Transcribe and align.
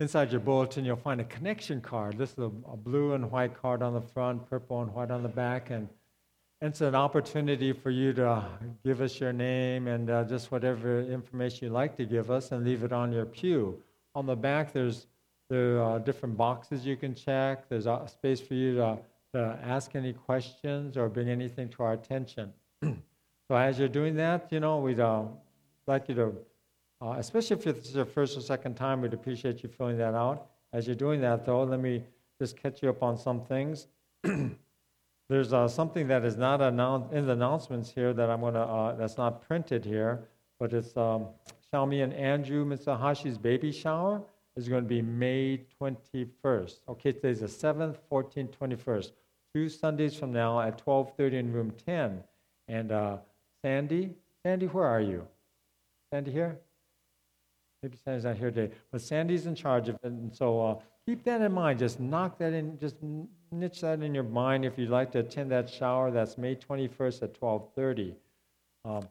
inside 0.00 0.30
your 0.30 0.40
bulletin, 0.40 0.84
you'll 0.84 0.96
find 0.96 1.20
a 1.20 1.24
connection 1.24 1.80
card. 1.80 2.18
This 2.18 2.32
is 2.32 2.38
a, 2.38 2.50
a, 2.70 2.76
blue 2.76 3.12
and 3.14 3.30
white 3.30 3.60
card 3.60 3.82
on 3.82 3.94
the 3.94 4.00
front, 4.00 4.48
purple 4.48 4.82
and 4.82 4.92
white 4.92 5.10
on 5.10 5.22
the 5.22 5.28
back, 5.28 5.70
and 5.70 5.88
it's 6.60 6.80
an 6.80 6.94
opportunity 6.94 7.72
for 7.72 7.90
you 7.90 8.12
to 8.14 8.44
give 8.84 9.00
us 9.00 9.20
your 9.20 9.32
name 9.32 9.86
and 9.86 10.10
uh, 10.10 10.24
just 10.24 10.50
whatever 10.50 11.00
information 11.00 11.66
you'd 11.66 11.74
like 11.74 11.96
to 11.96 12.06
give 12.06 12.30
us 12.30 12.52
and 12.52 12.64
leave 12.64 12.82
it 12.82 12.92
on 12.92 13.12
your 13.12 13.26
pew. 13.26 13.80
On 14.14 14.26
the 14.26 14.36
back, 14.36 14.72
there's 14.72 15.06
there 15.50 15.82
are 15.82 15.98
different 15.98 16.36
boxes 16.36 16.86
you 16.86 16.96
can 16.96 17.14
check. 17.14 17.68
There's 17.68 17.86
a 17.86 18.06
space 18.08 18.40
for 18.40 18.54
you 18.54 18.76
to, 18.76 18.98
to 19.34 19.58
ask 19.62 19.94
any 19.94 20.14
questions 20.14 20.96
or 20.96 21.08
bring 21.08 21.28
anything 21.28 21.68
to 21.70 21.82
our 21.82 21.92
attention. 21.92 22.52
so 22.82 23.54
as 23.54 23.78
you're 23.78 23.88
doing 23.88 24.16
that, 24.16 24.48
you 24.50 24.60
know, 24.60 24.78
we'd 24.78 25.00
uh, 25.00 25.24
like 25.86 26.08
you 26.08 26.14
to 26.14 26.32
uh, 27.04 27.16
especially 27.18 27.56
if 27.56 27.66
it's 27.66 27.94
your 27.94 28.06
first 28.06 28.36
or 28.36 28.40
second 28.40 28.76
time, 28.76 29.02
we'd 29.02 29.12
appreciate 29.12 29.62
you 29.62 29.68
filling 29.68 29.98
that 29.98 30.14
out. 30.14 30.46
As 30.72 30.86
you're 30.86 30.96
doing 30.96 31.20
that, 31.20 31.44
though, 31.44 31.62
let 31.62 31.78
me 31.80 32.02
just 32.40 32.56
catch 32.56 32.82
you 32.82 32.88
up 32.88 33.02
on 33.02 33.18
some 33.18 33.42
things. 33.44 33.88
There's 35.28 35.52
uh, 35.52 35.68
something 35.68 36.08
that 36.08 36.24
is 36.24 36.36
not 36.36 36.62
announced 36.62 37.12
in 37.12 37.26
the 37.26 37.32
announcements 37.32 37.90
here 37.90 38.14
that 38.14 38.30
I'm 38.30 38.40
gonna 38.40 38.62
uh, 38.62 38.94
that's 38.94 39.18
not 39.18 39.46
printed 39.46 39.84
here, 39.84 40.28
but 40.58 40.72
it's 40.72 40.96
um, 40.96 41.26
Xiaomi 41.72 42.02
and 42.02 42.14
Andrew 42.14 42.64
Mitsuhashi's 42.64 43.36
baby 43.36 43.70
shower 43.70 44.22
is 44.56 44.68
going 44.68 44.84
to 44.84 44.88
be 44.88 45.02
May 45.02 45.60
21st. 45.80 46.78
Okay, 46.88 47.12
today's 47.12 47.40
the 47.40 47.46
7th, 47.46 47.96
14th, 48.10 48.56
21st. 48.56 49.12
Two 49.52 49.68
Sundays 49.68 50.14
from 50.14 50.32
now 50.32 50.60
at 50.60 50.82
12:30 50.84 51.32
in 51.34 51.52
room 51.52 51.72
10. 51.84 52.22
And 52.68 52.92
uh, 52.92 53.18
Sandy, 53.62 54.14
Sandy, 54.42 54.66
where 54.66 54.86
are 54.86 55.00
you? 55.00 55.26
Sandy 56.10 56.30
here? 56.30 56.58
Maybe 57.84 57.98
Sandy's 58.02 58.24
not 58.24 58.38
here 58.38 58.50
today, 58.50 58.74
but 58.90 59.02
Sandy's 59.02 59.44
in 59.44 59.54
charge 59.54 59.90
of 59.90 59.96
it, 59.96 60.04
and 60.04 60.34
so 60.34 60.58
uh, 60.58 60.78
keep 61.04 61.22
that 61.24 61.42
in 61.42 61.52
mind. 61.52 61.78
Just 61.78 62.00
knock 62.00 62.38
that 62.38 62.54
in, 62.54 62.78
just 62.78 62.96
niche 63.52 63.82
that 63.82 64.02
in 64.02 64.14
your 64.14 64.24
mind 64.24 64.64
if 64.64 64.78
you'd 64.78 64.88
like 64.88 65.12
to 65.12 65.18
attend 65.18 65.50
that 65.50 65.68
shower. 65.68 66.10
That's 66.10 66.38
May 66.38 66.56
21st 66.56 67.24
at 67.24 67.38
12:30. 67.38 68.14
Um, 68.86 69.06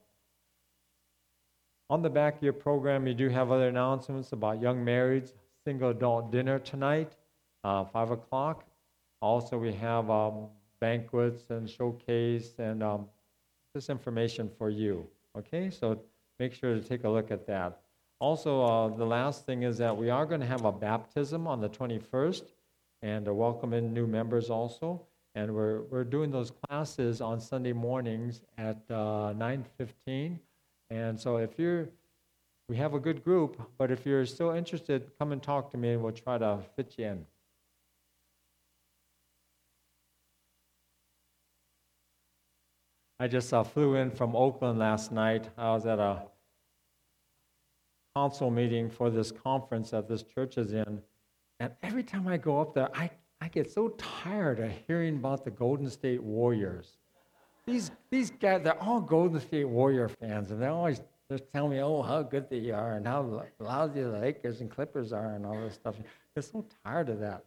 on 1.92 2.02
the 2.02 2.09
back 2.09 2.38
of 2.38 2.42
your 2.42 2.53
program, 2.53 3.06
you 3.06 3.14
do 3.14 3.30
have 3.30 3.52
other 3.52 3.67
announcements 3.67 4.31
about 4.31 4.59
young 4.59 4.83
marrieds, 4.83 5.33
single 5.64 5.92
adult 5.92 6.31
dinner 6.31 6.58
tonight, 6.58 7.16
uh, 7.64 7.83
5 7.83 8.09
o'clock. 8.09 8.66
Also, 9.22 9.55
we 9.55 9.72
have 9.73 10.09
um, 10.09 10.48
banquets 10.81 11.52
and 11.52 11.70
showcase 11.70 12.55
and 12.58 12.81
um, 12.81 13.05
this 13.76 13.92
information 13.92 14.50
for 14.58 14.72
you. 14.72 15.05
Okay, 15.38 15.70
so 15.70 16.02
make 16.39 16.55
sure 16.55 16.73
to 16.73 16.81
take 16.81 17.03
a 17.03 17.09
look 17.09 17.30
at 17.30 17.45
that. 17.45 17.83
Also, 18.24 18.62
uh, 18.62 18.88
the 18.88 19.06
last 19.06 19.46
thing 19.46 19.64
is 19.64 19.78
that 19.80 19.98
we 19.98 20.10
are 20.10 20.26
going 20.26 20.40
to 20.40 20.48
have 20.48 20.64
a 20.64 20.72
baptism 20.72 21.46
on 21.46 21.60
the 21.60 21.68
21st 21.68 22.44
and 23.02 23.28
uh, 23.28 23.34
welcome 23.34 23.74
in 23.74 23.94
new 23.94 24.08
members 24.08 24.50
also. 24.50 25.06
And 25.36 25.54
we're, 25.54 25.82
we're 25.82 26.06
doing 26.06 26.32
those 26.32 26.50
classes 26.50 27.20
on 27.20 27.42
Sunday 27.42 27.74
mornings 27.74 28.42
at 28.58 28.78
uh, 28.90 29.34
9.15. 29.36 30.40
And 30.90 31.20
so 31.20 31.36
if 31.36 31.60
you're, 31.60 31.90
we 32.70 32.78
have 32.78 32.94
a 32.94 33.00
good 33.02 33.26
group, 33.26 33.62
but 33.78 33.92
if 33.92 34.06
you're 34.06 34.26
still 34.26 34.52
interested, 34.52 35.12
come 35.20 35.34
and 35.34 35.44
talk 35.44 35.70
to 35.72 35.78
me 35.78 35.92
and 35.92 36.02
we'll 36.02 36.14
try 36.14 36.38
to 36.38 36.60
fit 36.78 36.96
you 36.98 37.08
in. 37.08 37.26
I 43.20 43.28
just 43.28 43.54
uh, 43.54 43.66
flew 43.66 43.96
in 43.96 44.12
from 44.12 44.34
Oakland 44.34 44.80
last 44.80 45.12
night. 45.12 45.50
I 45.58 45.72
was 45.72 45.86
at 45.86 46.00
a 46.00 46.22
council 48.16 48.52
meeting 48.52 48.89
for 48.89 49.09
this 49.09 49.31
conference 49.31 49.89
that 49.92 50.08
this 50.08 50.23
church 50.23 50.58
is 50.58 50.73
in. 50.73 51.02
And 51.59 51.72
every 51.81 52.03
time 52.03 52.28
I 52.28 52.38
go 52.38 52.59
up 52.59 52.73
there, 52.73 52.89
I, 52.95 53.09
I 53.42 53.47
get 53.47 53.72
so 53.72 53.89
tired 53.97 54.60
of 54.60 54.71
hearing 54.88 55.15
about 55.15 55.43
the 55.43 55.52
Golden 55.52 55.89
State 55.89 56.21
Warriors. 56.21 56.98
These, 57.65 57.92
these 58.11 58.30
guys, 58.30 58.61
they're 58.64 58.82
all 58.82 59.02
Golden 59.02 59.39
State 59.39 59.65
Warrior 59.65 60.10
fans, 60.10 60.52
and 60.52 60.61
they're 60.61 60.70
always 60.70 61.02
just 61.32 61.49
telling 61.52 61.71
me, 61.71 61.80
oh, 61.80 62.02
how 62.02 62.21
good 62.21 62.49
they 62.49 62.70
are, 62.71 62.98
and 62.98 63.08
how 63.08 63.45
lousy 63.60 64.02
the 64.02 64.10
Lakers 64.10 64.61
and 64.61 64.70
Clippers 64.70 65.14
are, 65.14 65.36
and 65.36 65.45
all 65.45 65.59
this 65.59 65.76
stuff. 65.76 65.95
They're 66.36 66.43
so 66.43 66.65
tired 66.86 67.09
of 67.09 67.20
that, 67.21 67.45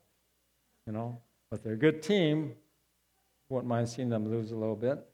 you 0.87 0.93
know. 0.93 1.21
But 1.51 1.63
they're 1.63 1.75
a 1.75 1.79
good 1.79 2.03
team. 2.03 2.55
Wouldn't 3.49 3.69
mind 3.69 3.89
seeing 3.89 4.09
them 4.09 4.29
lose 4.29 4.51
a 4.51 4.57
little 4.57 4.75
bit. 4.75 5.07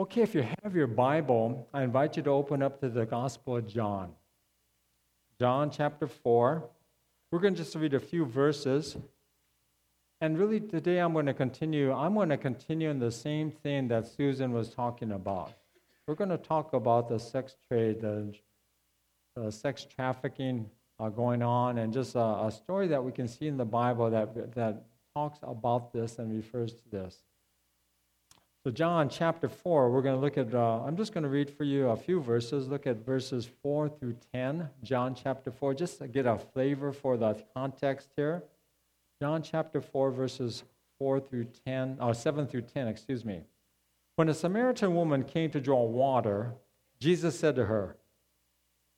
Okay, 0.00 0.22
if 0.22 0.32
you 0.32 0.46
have 0.62 0.76
your 0.76 0.86
Bible, 0.86 1.66
I 1.74 1.82
invite 1.82 2.16
you 2.16 2.22
to 2.22 2.30
open 2.30 2.62
up 2.62 2.80
to 2.82 2.88
the 2.88 3.04
Gospel 3.04 3.56
of 3.56 3.66
John. 3.66 4.12
John 5.40 5.72
chapter 5.72 6.06
4. 6.06 6.70
We're 7.32 7.40
going 7.40 7.54
to 7.54 7.64
just 7.64 7.74
read 7.74 7.94
a 7.94 7.98
few 7.98 8.24
verses. 8.24 8.96
And 10.20 10.38
really, 10.38 10.60
today 10.60 10.98
I'm 10.98 11.12
going 11.12 11.26
to 11.26 11.34
continue. 11.34 11.92
I'm 11.92 12.14
going 12.14 12.28
to 12.28 12.36
continue 12.36 12.90
in 12.90 13.00
the 13.00 13.10
same 13.10 13.50
thing 13.50 13.88
that 13.88 14.06
Susan 14.06 14.52
was 14.52 14.72
talking 14.72 15.10
about. 15.10 15.54
We're 16.06 16.14
going 16.14 16.30
to 16.30 16.38
talk 16.38 16.74
about 16.74 17.08
the 17.08 17.18
sex 17.18 17.56
trade, 17.68 18.00
the, 18.00 18.32
the 19.34 19.50
sex 19.50 19.84
trafficking 19.84 20.70
uh, 21.00 21.08
going 21.08 21.42
on, 21.42 21.78
and 21.78 21.92
just 21.92 22.14
a, 22.14 22.44
a 22.44 22.52
story 22.52 22.86
that 22.86 23.02
we 23.02 23.10
can 23.10 23.26
see 23.26 23.48
in 23.48 23.56
the 23.56 23.64
Bible 23.64 24.10
that, 24.10 24.54
that 24.54 24.84
talks 25.16 25.40
about 25.42 25.92
this 25.92 26.20
and 26.20 26.32
refers 26.32 26.72
to 26.74 26.88
this. 26.88 27.16
So, 28.68 28.72
John 28.72 29.08
chapter 29.08 29.48
4, 29.48 29.90
we're 29.90 30.02
going 30.02 30.14
to 30.14 30.20
look 30.20 30.36
at, 30.36 30.54
uh, 30.54 30.82
I'm 30.82 30.94
just 30.94 31.14
going 31.14 31.24
to 31.24 31.30
read 31.30 31.48
for 31.48 31.64
you 31.64 31.88
a 31.88 31.96
few 31.96 32.20
verses. 32.20 32.68
Look 32.68 32.86
at 32.86 32.98
verses 32.98 33.48
4 33.62 33.88
through 33.88 34.16
10. 34.34 34.68
John 34.82 35.14
chapter 35.14 35.50
4, 35.50 35.72
just 35.72 36.00
to 36.00 36.06
get 36.06 36.26
a 36.26 36.36
flavor 36.36 36.92
for 36.92 37.16
the 37.16 37.42
context 37.54 38.10
here. 38.14 38.42
John 39.22 39.40
chapter 39.40 39.80
4, 39.80 40.10
verses 40.10 40.64
4 40.98 41.18
through 41.18 41.46
10, 41.64 41.96
or 41.98 42.10
uh, 42.10 42.12
7 42.12 42.46
through 42.46 42.60
10, 42.60 42.88
excuse 42.88 43.24
me. 43.24 43.40
When 44.16 44.28
a 44.28 44.34
Samaritan 44.34 44.94
woman 44.94 45.24
came 45.24 45.50
to 45.52 45.62
draw 45.62 45.84
water, 45.84 46.52
Jesus 47.00 47.40
said 47.40 47.56
to 47.56 47.64
her, 47.64 47.96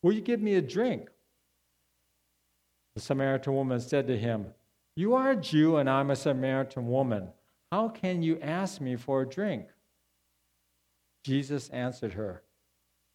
Will 0.03 0.11
you 0.11 0.21
give 0.21 0.43
me 0.43 0.57
a 0.57 0.63
drink? 0.63 1.11
The 2.97 3.03
Samaritan 3.03 3.55
woman 3.55 3.79
said 3.79 4.09
to 4.09 4.19
him, 4.19 4.47
You 4.97 5.15
are 5.15 5.31
a 5.31 5.37
Jew, 5.37 5.77
and 5.77 5.89
I'm 5.89 6.11
a 6.11 6.17
Samaritan 6.17 6.89
woman. 6.89 7.29
How 7.73 7.89
can 7.89 8.23
you 8.23 8.39
ask 8.41 8.81
me 8.81 8.97
for 8.97 9.23
a 9.23 9.29
drink? 9.29 9.67
Jesus 11.25 11.69
answered 11.69 12.15
her, 12.15 12.43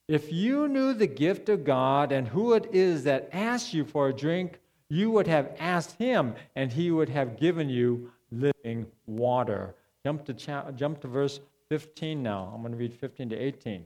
If 0.07 0.31
you 0.31 0.67
knew 0.67 0.93
the 0.93 1.07
gift 1.07 1.49
of 1.49 1.65
God 1.65 2.11
and 2.11 2.27
who 2.27 2.53
it 2.53 2.67
is 2.71 3.03
that 3.03 3.29
asks 3.33 3.73
you 3.73 3.83
for 3.83 4.07
a 4.07 4.13
drink, 4.13 4.59
you 4.89 5.11
would 5.11 5.27
have 5.27 5.55
asked 5.59 5.97
him, 5.97 6.35
and 6.55 6.71
he 6.71 6.91
would 6.91 7.09
have 7.09 7.39
given 7.39 7.69
you 7.69 8.11
living 8.31 8.85
water. 9.07 9.75
Jump 10.05 10.23
to, 10.25 10.33
cha- 10.33 10.71
jump 10.71 11.01
to 11.01 11.07
verse 11.07 11.39
15 11.69 12.21
now. 12.21 12.51
I'm 12.53 12.61
going 12.61 12.71
to 12.71 12.77
read 12.77 12.93
15 12.93 13.29
to 13.29 13.35
18. 13.35 13.85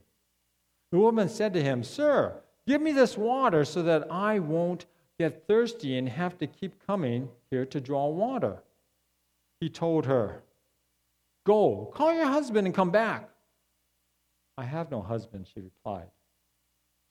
The 0.92 0.98
woman 0.98 1.30
said 1.30 1.54
to 1.54 1.64
him, 1.64 1.84
Sir, 1.84 2.34
give 2.68 2.82
me 2.82 2.92
this 2.92 3.18
water 3.18 3.64
so 3.64 3.82
that 3.84 4.12
I 4.12 4.40
won't 4.40 4.86
get 5.18 5.48
thirsty 5.48 5.98
and 5.98 6.10
have 6.10 6.38
to 6.40 6.48
keep 6.48 6.86
coming 6.86 7.30
here 7.50 7.66
to 7.66 7.80
draw 7.80 8.08
water. 8.08 8.62
He 9.62 9.70
told 9.70 10.06
her, 10.06 10.42
Go, 11.46 11.92
call 11.94 12.14
your 12.14 12.28
husband 12.28 12.68
and 12.68 12.76
come 12.76 12.92
back. 12.92 13.30
I 14.58 14.64
have 14.64 14.92
no 14.92 15.02
husband, 15.02 15.48
she 15.54 15.62
replied. 15.62 16.10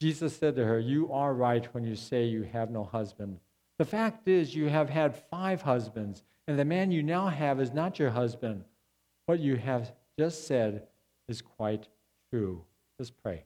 Jesus 0.01 0.37
said 0.37 0.55
to 0.57 0.65
her, 0.65 0.79
You 0.79 1.13
are 1.13 1.35
right 1.35 1.65
when 1.75 1.85
you 1.85 1.97
say 1.97 2.25
you 2.25 2.43
have 2.43 2.71
no 2.71 2.85
husband. 2.85 3.39
The 3.79 3.85
fact 3.85 4.29
is, 4.29 4.55
you 4.55 4.69
have 4.69 4.91
had 4.91 5.17
five 5.31 5.63
husbands, 5.63 6.23
and 6.47 6.59
the 6.59 6.65
man 6.65 6.91
you 6.91 7.03
now 7.03 7.29
have 7.29 7.61
is 7.61 7.73
not 7.73 7.99
your 7.99 8.11
husband. 8.11 8.65
What 9.27 9.41
you 9.41 9.57
have 9.57 9.93
just 10.19 10.47
said 10.47 10.87
is 11.29 11.43
quite 11.43 11.89
true. 12.33 12.65
Let's 12.99 13.11
pray. 13.11 13.45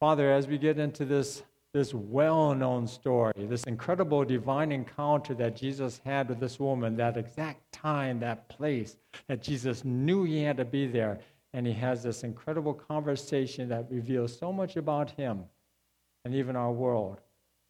Father, 0.00 0.32
as 0.32 0.46
we 0.48 0.58
get 0.58 0.78
into 0.78 1.04
this 1.04 1.42
this 1.72 1.94
well 1.94 2.54
known 2.54 2.86
story, 2.86 3.32
this 3.36 3.64
incredible 3.64 4.24
divine 4.24 4.72
encounter 4.72 5.32
that 5.34 5.56
Jesus 5.56 6.00
had 6.04 6.28
with 6.28 6.38
this 6.38 6.60
woman, 6.60 6.96
that 6.96 7.16
exact 7.16 7.72
time, 7.72 8.20
that 8.20 8.48
place, 8.48 8.96
that 9.26 9.42
Jesus 9.42 9.84
knew 9.84 10.24
he 10.24 10.42
had 10.42 10.58
to 10.58 10.64
be 10.64 10.86
there. 10.86 11.20
And 11.54 11.66
he 11.66 11.72
has 11.74 12.02
this 12.02 12.24
incredible 12.24 12.74
conversation 12.74 13.68
that 13.68 13.90
reveals 13.90 14.36
so 14.36 14.52
much 14.52 14.76
about 14.76 15.10
him 15.12 15.44
and 16.24 16.34
even 16.34 16.56
our 16.56 16.72
world. 16.72 17.20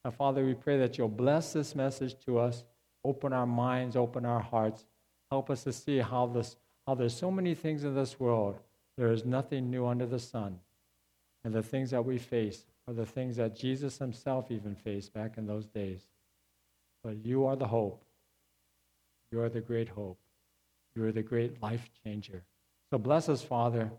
Now, 0.05 0.11
Father, 0.11 0.45
we 0.45 0.55
pray 0.55 0.79
that 0.79 0.99
you'll 0.99 1.09
bless 1.09 1.53
this 1.53 1.75
message 1.75 2.17
to 2.27 2.39
us, 2.39 2.65
open 3.05 3.33
our 3.33 3.47
minds, 3.47 3.97
open 3.97 4.25
our 4.25 4.41
hearts, 4.41 4.85
help 5.31 5.51
us 5.51 5.65
to 5.65 5.73
see 5.73 5.99
how, 5.99 6.27
this, 6.27 6.57
how 6.87 6.95
there's 6.95 7.17
so 7.17 7.31
many 7.31 7.55
things 7.55 7.85
in 7.85 7.95
this 7.95 8.19
world. 8.19 8.59
There 8.97 9.13
is 9.13 9.25
nothing 9.25 9.71
new 9.71 9.87
under 9.87 10.07
the 10.07 10.19
sun. 10.19 10.59
And 11.45 11.53
the 11.53 11.63
things 11.63 11.91
that 11.91 12.05
we 12.05 12.19
face 12.19 12.67
are 12.93 12.97
the 12.97 13.07
things 13.07 13.37
that 13.37 13.57
Jesus 13.57 13.99
himself 13.99 14.51
even 14.51 14.75
faced 14.75 15.13
back 15.13 15.39
in 15.39 15.47
those 15.47 15.67
days. 15.67 16.03
But 17.03 17.25
you 17.25 17.47
are 17.47 17.57
the 17.57 17.67
hope. 17.67 18.05
You 19.31 19.41
are 19.41 19.49
the 19.49 19.61
great 19.61 19.89
hope. 19.89 20.19
You 20.95 21.05
are 21.05 21.13
the 21.13 21.23
great 21.23 21.63
life 21.63 21.89
changer. 22.05 22.45
So 22.91 22.99
bless 22.99 23.29
us, 23.29 23.43
Father. 23.43 23.91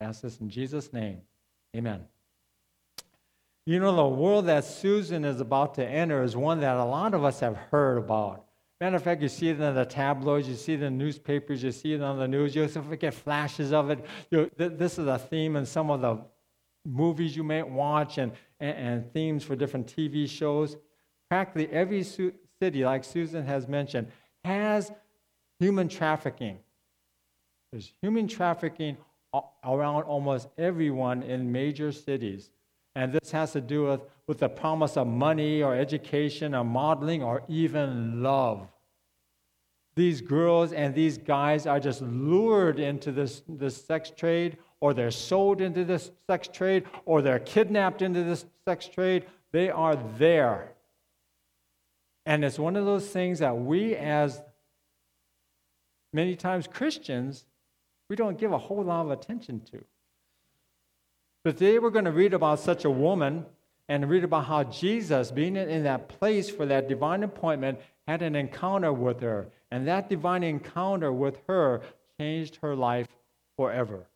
Ask 0.00 0.22
this 0.22 0.40
in 0.40 0.48
Jesus' 0.48 0.92
name. 0.92 1.20
Amen. 1.76 2.00
You 3.66 3.78
know, 3.78 3.94
the 3.94 4.08
world 4.08 4.46
that 4.46 4.64
Susan 4.64 5.24
is 5.24 5.40
about 5.40 5.74
to 5.74 5.86
enter 5.86 6.22
is 6.22 6.34
one 6.34 6.60
that 6.60 6.76
a 6.76 6.84
lot 6.84 7.12
of 7.12 7.24
us 7.24 7.40
have 7.40 7.56
heard 7.56 7.98
about. 7.98 8.46
Matter 8.80 8.96
of 8.96 9.02
fact, 9.02 9.20
you 9.20 9.28
see 9.28 9.50
it 9.50 9.60
in 9.60 9.74
the 9.74 9.84
tabloids, 9.84 10.48
you 10.48 10.54
see 10.54 10.72
it 10.72 10.82
in 10.82 10.96
the 10.96 11.04
newspapers, 11.04 11.62
you 11.62 11.70
see 11.70 11.92
it 11.92 12.00
on 12.00 12.18
the 12.18 12.26
news, 12.26 12.56
you 12.56 12.66
get 12.98 13.12
flashes 13.12 13.74
of 13.74 13.90
it. 13.90 14.02
You 14.30 14.50
know, 14.56 14.68
this 14.70 14.98
is 14.98 15.06
a 15.06 15.18
theme 15.18 15.56
in 15.56 15.66
some 15.66 15.90
of 15.90 16.00
the 16.00 16.24
movies 16.84 17.36
you 17.36 17.44
may 17.44 17.62
watch 17.62 18.18
and, 18.18 18.32
and, 18.58 18.76
and 18.76 19.12
themes 19.12 19.44
for 19.44 19.56
different 19.56 19.86
TV 19.86 20.28
shows. 20.28 20.76
Practically 21.28 21.68
every 21.68 22.02
su- 22.02 22.32
city, 22.60 22.84
like 22.84 23.04
Susan 23.04 23.44
has 23.44 23.68
mentioned, 23.68 24.08
has 24.44 24.90
human 25.58 25.88
trafficking. 25.88 26.58
There's 27.72 27.92
human 28.00 28.26
trafficking 28.26 28.96
around 29.64 30.02
almost 30.02 30.48
everyone 30.58 31.22
in 31.22 31.52
major 31.52 31.92
cities. 31.92 32.50
And 32.96 33.12
this 33.12 33.30
has 33.30 33.52
to 33.52 33.60
do 33.60 33.84
with, 33.84 34.00
with 34.26 34.38
the 34.38 34.48
promise 34.48 34.96
of 34.96 35.06
money 35.06 35.62
or 35.62 35.76
education 35.76 36.54
or 36.54 36.64
modeling 36.64 37.22
or 37.22 37.42
even 37.48 38.22
love. 38.22 38.66
These 39.94 40.20
girls 40.20 40.72
and 40.72 40.94
these 40.94 41.18
guys 41.18 41.66
are 41.66 41.78
just 41.78 42.02
lured 42.02 42.80
into 42.80 43.12
this, 43.12 43.42
this 43.48 43.84
sex 43.84 44.10
trade, 44.16 44.56
or 44.80 44.94
they're 44.94 45.10
sold 45.10 45.60
into 45.60 45.84
this 45.84 46.10
sex 46.26 46.48
trade, 46.48 46.84
or 47.04 47.22
they're 47.22 47.38
kidnapped 47.38 48.02
into 48.02 48.24
this 48.24 48.46
sex 48.66 48.86
trade. 48.86 49.26
They 49.52 49.70
are 49.70 49.96
there. 50.16 50.72
And 52.26 52.44
it's 52.44 52.58
one 52.58 52.76
of 52.76 52.84
those 52.84 53.08
things 53.08 53.40
that 53.40 53.56
we, 53.56 53.94
as 53.94 54.40
many 56.12 56.36
times 56.36 56.66
Christians, 56.66 57.44
we 58.08 58.16
don't 58.16 58.38
give 58.38 58.52
a 58.52 58.58
whole 58.58 58.82
lot 58.82 59.06
of 59.06 59.10
attention 59.10 59.60
to. 59.72 59.84
But 61.44 61.56
today 61.56 61.78
we're 61.78 61.90
going 61.90 62.04
to 62.04 62.12
read 62.12 62.34
about 62.34 62.60
such 62.60 62.84
a 62.84 62.90
woman 62.90 63.46
and 63.88 64.08
read 64.08 64.24
about 64.24 64.44
how 64.44 64.64
Jesus, 64.64 65.30
being 65.30 65.56
in 65.56 65.82
that 65.84 66.08
place 66.08 66.50
for 66.50 66.66
that 66.66 66.88
divine 66.88 67.22
appointment, 67.22 67.80
had 68.06 68.22
an 68.22 68.36
encounter 68.36 68.92
with 68.92 69.20
her. 69.20 69.48
And 69.70 69.86
that 69.88 70.08
divine 70.08 70.42
encounter 70.42 71.12
with 71.12 71.38
her 71.48 71.80
changed 72.18 72.56
her 72.56 72.76
life 72.76 73.08
forever. 73.56 74.06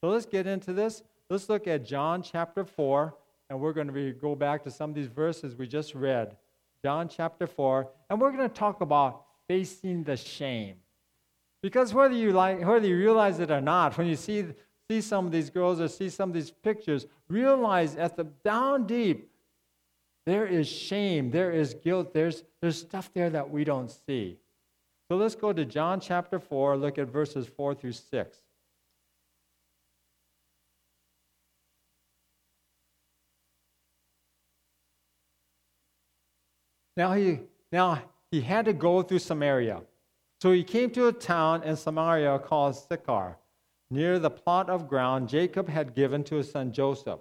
So 0.00 0.10
let's 0.10 0.26
get 0.26 0.46
into 0.46 0.72
this. 0.72 1.02
Let's 1.30 1.48
look 1.48 1.66
at 1.66 1.84
John 1.84 2.22
chapter 2.22 2.64
4, 2.64 3.14
and 3.50 3.60
we're 3.60 3.72
going 3.72 3.92
to 3.92 4.12
go 4.12 4.34
back 4.34 4.62
to 4.64 4.70
some 4.70 4.90
of 4.90 4.96
these 4.96 5.08
verses 5.08 5.56
we 5.56 5.66
just 5.66 5.94
read. 5.94 6.36
John 6.82 7.08
chapter 7.08 7.46
4, 7.46 7.88
and 8.10 8.20
we're 8.20 8.30
going 8.30 8.48
to 8.48 8.54
talk 8.54 8.80
about 8.80 9.24
facing 9.48 10.04
the 10.04 10.16
shame. 10.16 10.76
Because 11.62 11.94
whether 11.94 12.14
you 12.14 12.32
like, 12.32 12.64
whether 12.64 12.86
you 12.86 12.96
realize 12.96 13.40
it 13.40 13.50
or 13.50 13.60
not, 13.60 13.96
when 13.98 14.06
you 14.06 14.16
see 14.16 14.46
see 14.88 15.00
some 15.00 15.26
of 15.26 15.32
these 15.32 15.50
girls 15.50 15.80
or 15.80 15.88
see 15.88 16.08
some 16.08 16.30
of 16.30 16.34
these 16.34 16.50
pictures, 16.50 17.06
realize 17.28 17.96
at 17.96 18.16
the 18.16 18.24
down 18.44 18.86
deep, 18.86 19.32
there 20.26 20.46
is 20.46 20.68
shame, 20.68 21.30
there 21.30 21.50
is 21.50 21.74
guilt, 21.74 22.14
there's 22.14 22.44
there's 22.60 22.78
stuff 22.78 23.10
there 23.14 23.30
that 23.30 23.50
we 23.50 23.64
don't 23.64 23.90
see. 23.90 24.38
So 25.08 25.16
let's 25.16 25.34
go 25.34 25.52
to 25.52 25.64
John 25.64 25.98
chapter 25.98 26.38
4, 26.38 26.76
look 26.76 26.98
at 26.98 27.08
verses 27.08 27.46
4 27.46 27.74
through 27.74 27.92
6. 27.92 28.38
Now 36.96 37.12
he 37.12 37.40
now 37.70 38.02
he 38.30 38.40
had 38.40 38.64
to 38.64 38.72
go 38.72 39.02
through 39.02 39.18
Samaria. 39.20 39.82
So 40.42 40.52
he 40.52 40.64
came 40.64 40.90
to 40.90 41.08
a 41.08 41.12
town 41.12 41.62
in 41.62 41.76
Samaria 41.76 42.38
called 42.40 42.76
Sychar, 42.76 43.38
near 43.90 44.18
the 44.18 44.30
plot 44.30 44.68
of 44.68 44.88
ground 44.88 45.28
Jacob 45.28 45.68
had 45.68 45.94
given 45.94 46.24
to 46.24 46.36
his 46.36 46.50
son 46.50 46.72
Joseph. 46.72 47.20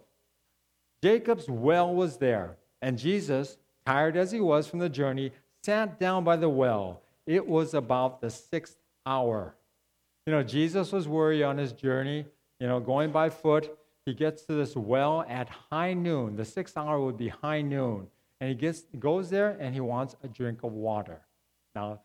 Jacob's 1.01 1.49
well 1.49 1.93
was 1.93 2.17
there, 2.17 2.57
and 2.81 2.97
Jesus, 2.97 3.57
tired 3.85 4.17
as 4.17 4.31
he 4.31 4.39
was 4.39 4.67
from 4.67 4.79
the 4.79 4.89
journey, 4.89 5.31
sat 5.63 5.99
down 5.99 6.23
by 6.23 6.35
the 6.35 6.49
well. 6.49 7.01
It 7.25 7.45
was 7.47 7.73
about 7.73 8.21
the 8.21 8.29
sixth 8.29 8.77
hour. 9.05 9.55
You 10.25 10.33
know, 10.33 10.43
Jesus 10.43 10.91
was 10.91 11.07
worried 11.07 11.43
on 11.43 11.57
his 11.57 11.71
journey, 11.71 12.25
you 12.59 12.67
know, 12.67 12.79
going 12.79 13.11
by 13.11 13.29
foot. 13.29 13.77
He 14.05 14.13
gets 14.13 14.43
to 14.45 14.53
this 14.53 14.75
well 14.75 15.25
at 15.27 15.49
high 15.49 15.93
noon. 15.93 16.35
The 16.35 16.45
sixth 16.45 16.77
hour 16.77 16.99
would 16.99 17.17
be 17.17 17.29
high 17.29 17.61
noon. 17.61 18.07
And 18.39 18.49
he 18.49 18.55
gets, 18.55 18.83
goes 18.99 19.29
there 19.29 19.57
and 19.59 19.73
he 19.73 19.81
wants 19.81 20.15
a 20.23 20.27
drink 20.27 20.63
of 20.63 20.73
water. 20.73 21.21
Now, 21.73 22.01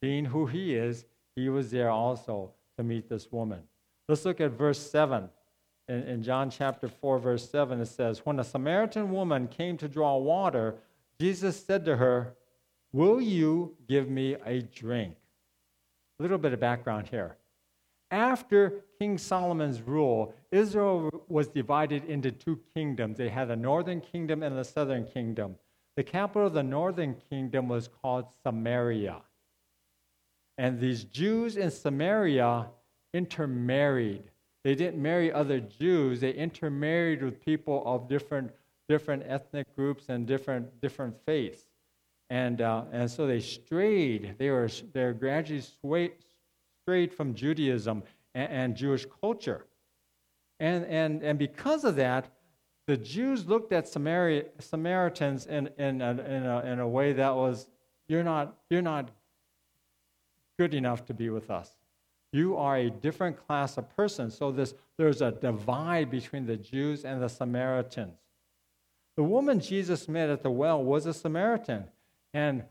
being 0.00 0.24
who 0.24 0.46
he 0.46 0.74
is, 0.74 1.04
he 1.36 1.48
was 1.48 1.70
there 1.70 1.90
also 1.90 2.52
to 2.76 2.84
meet 2.84 3.08
this 3.08 3.30
woman. 3.30 3.60
Let's 4.08 4.24
look 4.24 4.40
at 4.40 4.52
verse 4.52 4.78
7. 4.78 5.28
In, 5.88 6.02
in 6.02 6.22
John 6.22 6.50
chapter 6.50 6.88
4, 6.88 7.18
verse 7.18 7.48
7, 7.48 7.80
it 7.80 7.86
says, 7.86 8.24
When 8.24 8.38
a 8.38 8.44
Samaritan 8.44 9.10
woman 9.10 9.48
came 9.48 9.76
to 9.78 9.88
draw 9.88 10.16
water, 10.16 10.76
Jesus 11.20 11.62
said 11.62 11.84
to 11.84 11.96
her, 11.96 12.34
Will 12.92 13.20
you 13.20 13.76
give 13.88 14.08
me 14.08 14.36
a 14.44 14.62
drink? 14.62 15.16
A 16.18 16.22
little 16.22 16.38
bit 16.38 16.52
of 16.52 16.60
background 16.60 17.08
here. 17.08 17.36
After 18.10 18.84
King 18.98 19.18
Solomon's 19.18 19.82
rule, 19.82 20.34
Israel 20.50 21.24
was 21.28 21.48
divided 21.48 22.04
into 22.04 22.32
two 22.32 22.60
kingdoms. 22.74 23.18
They 23.18 23.28
had 23.28 23.50
a 23.50 23.56
northern 23.56 24.00
kingdom 24.00 24.42
and 24.42 24.58
a 24.58 24.64
southern 24.64 25.04
kingdom. 25.04 25.56
The 25.96 26.02
capital 26.02 26.48
of 26.48 26.54
the 26.54 26.62
northern 26.62 27.16
kingdom 27.30 27.68
was 27.68 27.88
called 27.88 28.26
Samaria. 28.42 29.22
And 30.58 30.80
these 30.80 31.04
Jews 31.04 31.56
in 31.56 31.70
Samaria 31.70 32.66
intermarried. 33.14 34.24
They 34.64 34.74
didn't 34.74 35.00
marry 35.00 35.32
other 35.32 35.60
Jews, 35.60 36.20
they 36.20 36.32
intermarried 36.32 37.22
with 37.22 37.42
people 37.44 37.82
of 37.86 38.08
different, 38.08 38.52
different 38.88 39.22
ethnic 39.26 39.74
groups 39.74 40.08
and 40.08 40.26
different, 40.26 40.80
different 40.80 41.16
faiths. 41.24 41.64
And, 42.28 42.60
uh, 42.60 42.84
and 42.92 43.10
so 43.10 43.26
they 43.26 43.40
strayed. 43.40 44.36
They 44.38 44.50
were, 44.50 44.68
they 44.92 45.04
were 45.04 45.12
gradually 45.12 45.62
swayed, 45.62 46.12
strayed 46.82 47.12
from 47.12 47.34
Judaism 47.34 48.02
and, 48.34 48.50
and 48.50 48.76
Jewish 48.76 49.06
culture. 49.20 49.66
And, 50.58 50.84
and, 50.86 51.22
and 51.22 51.38
because 51.38 51.84
of 51.84 51.96
that, 51.96 52.28
the 52.86 52.96
Jews 52.96 53.46
looked 53.46 53.72
at 53.72 53.88
Samaria, 53.88 54.44
Samaritans 54.58 55.46
in, 55.46 55.70
in, 55.78 56.02
a, 56.02 56.10
in, 56.10 56.46
a, 56.46 56.60
in 56.72 56.80
a 56.80 56.88
way 56.88 57.12
that 57.12 57.34
was, 57.34 57.68
you're 58.08 58.24
not, 58.24 58.56
you're 58.68 58.82
not 58.82 59.10
good 60.58 60.74
enough 60.74 61.06
to 61.06 61.14
be 61.14 61.30
with 61.30 61.50
us. 61.50 61.70
You 62.32 62.56
are 62.56 62.76
a 62.76 62.90
different 62.90 63.36
class 63.46 63.78
of 63.78 63.88
person. 63.96 64.30
So 64.30 64.52
this, 64.52 64.74
there's 64.98 65.22
a 65.22 65.32
divide 65.32 66.10
between 66.10 66.46
the 66.46 66.56
Jews 66.56 67.04
and 67.04 67.22
the 67.22 67.28
Samaritans. 67.28 68.18
The 69.16 69.22
woman 69.22 69.60
Jesus 69.60 70.08
met 70.08 70.28
at 70.28 70.42
the 70.42 70.50
well 70.50 70.82
was 70.82 71.06
a 71.06 71.14
Samaritan. 71.14 71.84
And 72.34 72.64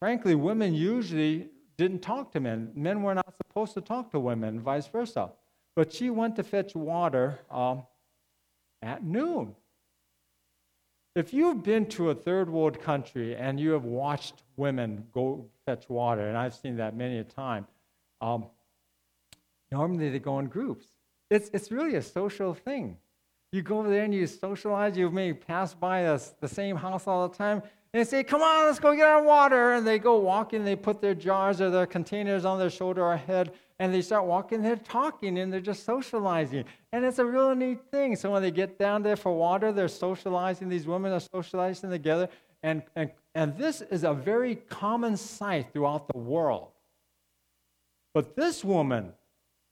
frankly, 0.00 0.34
women 0.34 0.74
usually 0.74 1.48
didn't 1.76 2.00
talk 2.00 2.32
to 2.32 2.40
men. 2.40 2.70
Men 2.74 3.02
were 3.02 3.14
not 3.14 3.34
supposed 3.36 3.74
to 3.74 3.80
talk 3.80 4.10
to 4.12 4.20
women, 4.20 4.60
vice 4.60 4.86
versa. 4.86 5.30
But 5.76 5.92
she 5.92 6.10
went 6.10 6.36
to 6.36 6.42
fetch 6.42 6.74
water 6.74 7.40
um, 7.50 7.82
at 8.82 9.02
noon. 9.02 9.54
If 11.16 11.32
you've 11.32 11.62
been 11.62 11.86
to 11.90 12.10
a 12.10 12.14
third 12.14 12.50
world 12.50 12.80
country 12.80 13.36
and 13.36 13.58
you 13.60 13.70
have 13.70 13.84
watched 13.84 14.42
women 14.56 15.06
go 15.12 15.46
fetch 15.64 15.88
water, 15.88 16.28
and 16.28 16.36
I've 16.36 16.54
seen 16.54 16.76
that 16.76 16.96
many 16.96 17.18
a 17.18 17.24
time, 17.24 17.66
um, 18.20 18.46
normally 19.70 20.10
they 20.10 20.18
go 20.18 20.38
in 20.40 20.46
groups. 20.46 20.86
It's, 21.30 21.50
it's 21.52 21.70
really 21.70 21.94
a 21.94 22.02
social 22.02 22.54
thing. 22.54 22.96
You 23.52 23.62
go 23.62 23.78
over 23.78 23.88
there 23.88 24.02
and 24.02 24.12
you 24.12 24.26
socialize. 24.26 24.96
You 24.96 25.10
may 25.10 25.32
pass 25.32 25.74
by 25.74 26.00
a, 26.00 26.18
the 26.40 26.48
same 26.48 26.74
house 26.74 27.06
all 27.06 27.28
the 27.28 27.36
time, 27.36 27.62
they 27.94 28.02
say, 28.02 28.24
Come 28.24 28.42
on, 28.42 28.66
let's 28.66 28.80
go 28.80 28.92
get 28.96 29.06
our 29.06 29.22
water. 29.22 29.74
And 29.74 29.86
they 29.86 30.00
go 30.00 30.18
walking, 30.18 30.64
they 30.64 30.74
put 30.74 31.00
their 31.00 31.14
jars 31.14 31.60
or 31.60 31.70
their 31.70 31.86
containers 31.86 32.44
on 32.44 32.58
their 32.58 32.68
shoulder 32.68 33.04
or 33.04 33.16
head, 33.16 33.52
and 33.78 33.94
they 33.94 34.02
start 34.02 34.26
walking, 34.26 34.62
they're 34.62 34.74
talking, 34.74 35.38
and 35.38 35.52
they're 35.52 35.60
just 35.60 35.84
socializing. 35.84 36.64
And 36.92 37.04
it's 37.04 37.20
a 37.20 37.24
really 37.24 37.54
neat 37.54 37.78
thing. 37.92 38.16
So 38.16 38.32
when 38.32 38.42
they 38.42 38.50
get 38.50 38.80
down 38.80 39.04
there 39.04 39.14
for 39.14 39.32
water, 39.32 39.70
they're 39.70 39.86
socializing. 39.86 40.68
These 40.68 40.88
women 40.88 41.12
are 41.12 41.20
socializing 41.20 41.88
together. 41.88 42.28
And, 42.64 42.82
and, 42.96 43.12
and 43.36 43.56
this 43.56 43.80
is 43.80 44.02
a 44.02 44.12
very 44.12 44.56
common 44.56 45.16
sight 45.16 45.72
throughout 45.72 46.08
the 46.08 46.18
world. 46.18 46.72
But 48.12 48.34
this 48.34 48.64
woman, 48.64 49.12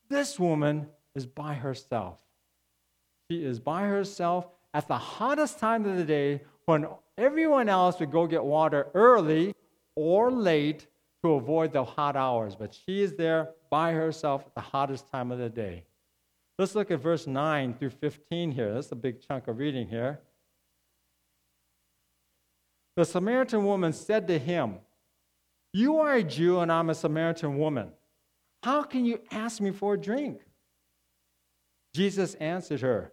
this 0.08 0.38
woman 0.38 0.86
is 1.16 1.26
by 1.26 1.54
herself. 1.54 2.20
She 3.28 3.44
is 3.44 3.58
by 3.58 3.82
herself 3.82 4.46
at 4.74 4.86
the 4.86 4.98
hottest 4.98 5.58
time 5.58 5.86
of 5.86 5.96
the 5.96 6.04
day 6.04 6.42
when 6.66 6.86
everyone 7.18 7.68
else 7.68 8.00
would 8.00 8.10
go 8.10 8.26
get 8.26 8.44
water 8.44 8.88
early 8.94 9.54
or 9.94 10.30
late 10.30 10.86
to 11.22 11.34
avoid 11.34 11.72
the 11.72 11.84
hot 11.84 12.16
hours. 12.16 12.56
But 12.56 12.74
she 12.74 13.02
is 13.02 13.14
there 13.14 13.50
by 13.70 13.92
herself 13.92 14.44
at 14.46 14.54
the 14.54 14.60
hottest 14.60 15.10
time 15.10 15.30
of 15.30 15.38
the 15.38 15.48
day. 15.48 15.84
Let's 16.58 16.74
look 16.74 16.90
at 16.90 17.00
verse 17.00 17.26
9 17.26 17.74
through 17.74 17.90
15 17.90 18.52
here. 18.52 18.74
That's 18.74 18.92
a 18.92 18.96
big 18.96 19.26
chunk 19.26 19.48
of 19.48 19.58
reading 19.58 19.88
here. 19.88 20.20
The 22.96 23.04
Samaritan 23.04 23.64
woman 23.64 23.92
said 23.92 24.28
to 24.28 24.38
him, 24.38 24.76
You 25.72 25.98
are 25.98 26.14
a 26.14 26.22
Jew 26.22 26.60
and 26.60 26.70
I'm 26.70 26.90
a 26.90 26.94
Samaritan 26.94 27.56
woman. 27.56 27.92
How 28.62 28.82
can 28.82 29.04
you 29.04 29.20
ask 29.30 29.60
me 29.60 29.70
for 29.70 29.94
a 29.94 30.00
drink? 30.00 30.40
Jesus 31.94 32.34
answered 32.34 32.80
her, 32.82 33.12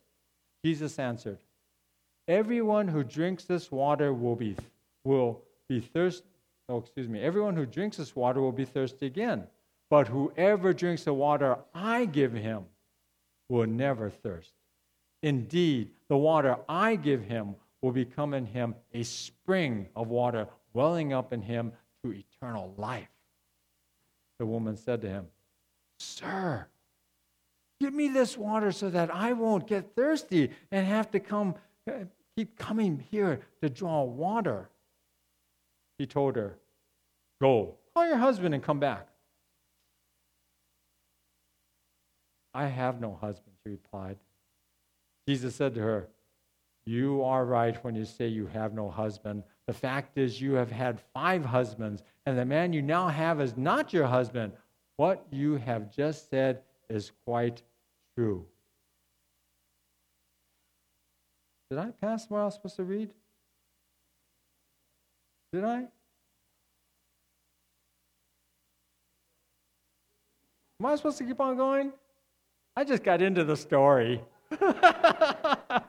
Jesus 0.63 0.99
answered, 0.99 1.39
Everyone 2.27 2.87
who 2.87 3.03
drinks 3.03 3.45
this 3.45 3.71
water 3.71 4.13
will 4.13 4.35
be, 4.35 4.55
will 5.03 5.41
be 5.67 5.79
thirsty. 5.79 6.27
Oh, 6.69 6.77
excuse 6.77 7.09
me. 7.09 7.21
Everyone 7.21 7.55
who 7.55 7.65
drinks 7.65 7.97
this 7.97 8.15
water 8.15 8.39
will 8.39 8.51
be 8.51 8.65
thirsty 8.65 9.05
again. 9.05 9.43
But 9.89 10.07
whoever 10.07 10.71
drinks 10.71 11.03
the 11.03 11.13
water 11.13 11.57
I 11.73 12.05
give 12.05 12.31
him 12.31 12.63
will 13.49 13.67
never 13.67 14.09
thirst. 14.09 14.53
Indeed, 15.21 15.91
the 16.07 16.17
water 16.17 16.57
I 16.69 16.95
give 16.95 17.23
him 17.23 17.55
will 17.81 17.91
become 17.91 18.33
in 18.33 18.45
him 18.45 18.75
a 18.93 19.03
spring 19.03 19.87
of 19.95 20.07
water 20.07 20.47
welling 20.73 21.11
up 21.11 21.33
in 21.33 21.41
him 21.41 21.73
to 22.03 22.13
eternal 22.13 22.73
life. 22.77 23.09
The 24.39 24.45
woman 24.45 24.77
said 24.77 25.01
to 25.01 25.09
him, 25.09 25.27
Sir, 25.99 26.67
give 27.81 27.93
me 27.93 28.07
this 28.07 28.37
water 28.37 28.71
so 28.71 28.89
that 28.91 29.13
I 29.13 29.33
won't 29.33 29.67
get 29.67 29.95
thirsty 29.95 30.51
and 30.71 30.85
have 30.85 31.09
to 31.11 31.19
come 31.19 31.55
uh, 31.89 32.05
keep 32.37 32.57
coming 32.57 33.03
here 33.09 33.41
to 33.61 33.69
draw 33.69 34.03
water. 34.03 34.69
He 35.97 36.05
told 36.05 36.35
her, 36.35 36.57
Go, 37.41 37.75
call 37.95 38.07
your 38.07 38.17
husband 38.17 38.53
and 38.53 38.63
come 38.63 38.79
back. 38.79 39.07
I 42.53 42.67
have 42.67 43.01
no 43.01 43.17
husband, 43.19 43.55
she 43.63 43.71
replied. 43.71 44.17
Jesus 45.27 45.55
said 45.55 45.73
to 45.75 45.81
her, 45.81 46.07
You 46.85 47.23
are 47.23 47.45
right 47.45 47.83
when 47.83 47.95
you 47.95 48.05
say 48.05 48.27
you 48.27 48.45
have 48.47 48.73
no 48.73 48.89
husband. 48.89 49.43
The 49.65 49.73
fact 49.73 50.17
is, 50.17 50.39
you 50.39 50.53
have 50.53 50.71
had 50.71 50.99
five 51.13 51.45
husbands, 51.45 52.03
and 52.25 52.37
the 52.37 52.45
man 52.45 52.73
you 52.73 52.81
now 52.81 53.07
have 53.07 53.41
is 53.41 53.57
not 53.57 53.93
your 53.93 54.05
husband. 54.05 54.53
What 54.97 55.25
you 55.31 55.55
have 55.55 55.91
just 55.91 56.29
said 56.29 56.61
is 56.89 57.11
quite 57.25 57.63
true. 58.21 58.45
Did 61.71 61.79
I 61.79 61.89
pass 61.89 62.29
what 62.29 62.39
I 62.39 62.45
was 62.45 62.53
supposed 62.53 62.75
to 62.75 62.83
read? 62.83 63.09
Did 65.51 65.63
I? 65.63 65.87
Am 70.79 70.85
I 70.85 70.95
supposed 70.95 71.17
to 71.17 71.23
keep 71.23 71.39
on 71.39 71.57
going? 71.57 71.91
I 72.75 72.83
just 72.83 73.03
got 73.03 73.23
into 73.23 73.43
the 73.43 73.55
story. 73.55 74.21
I 74.61 75.81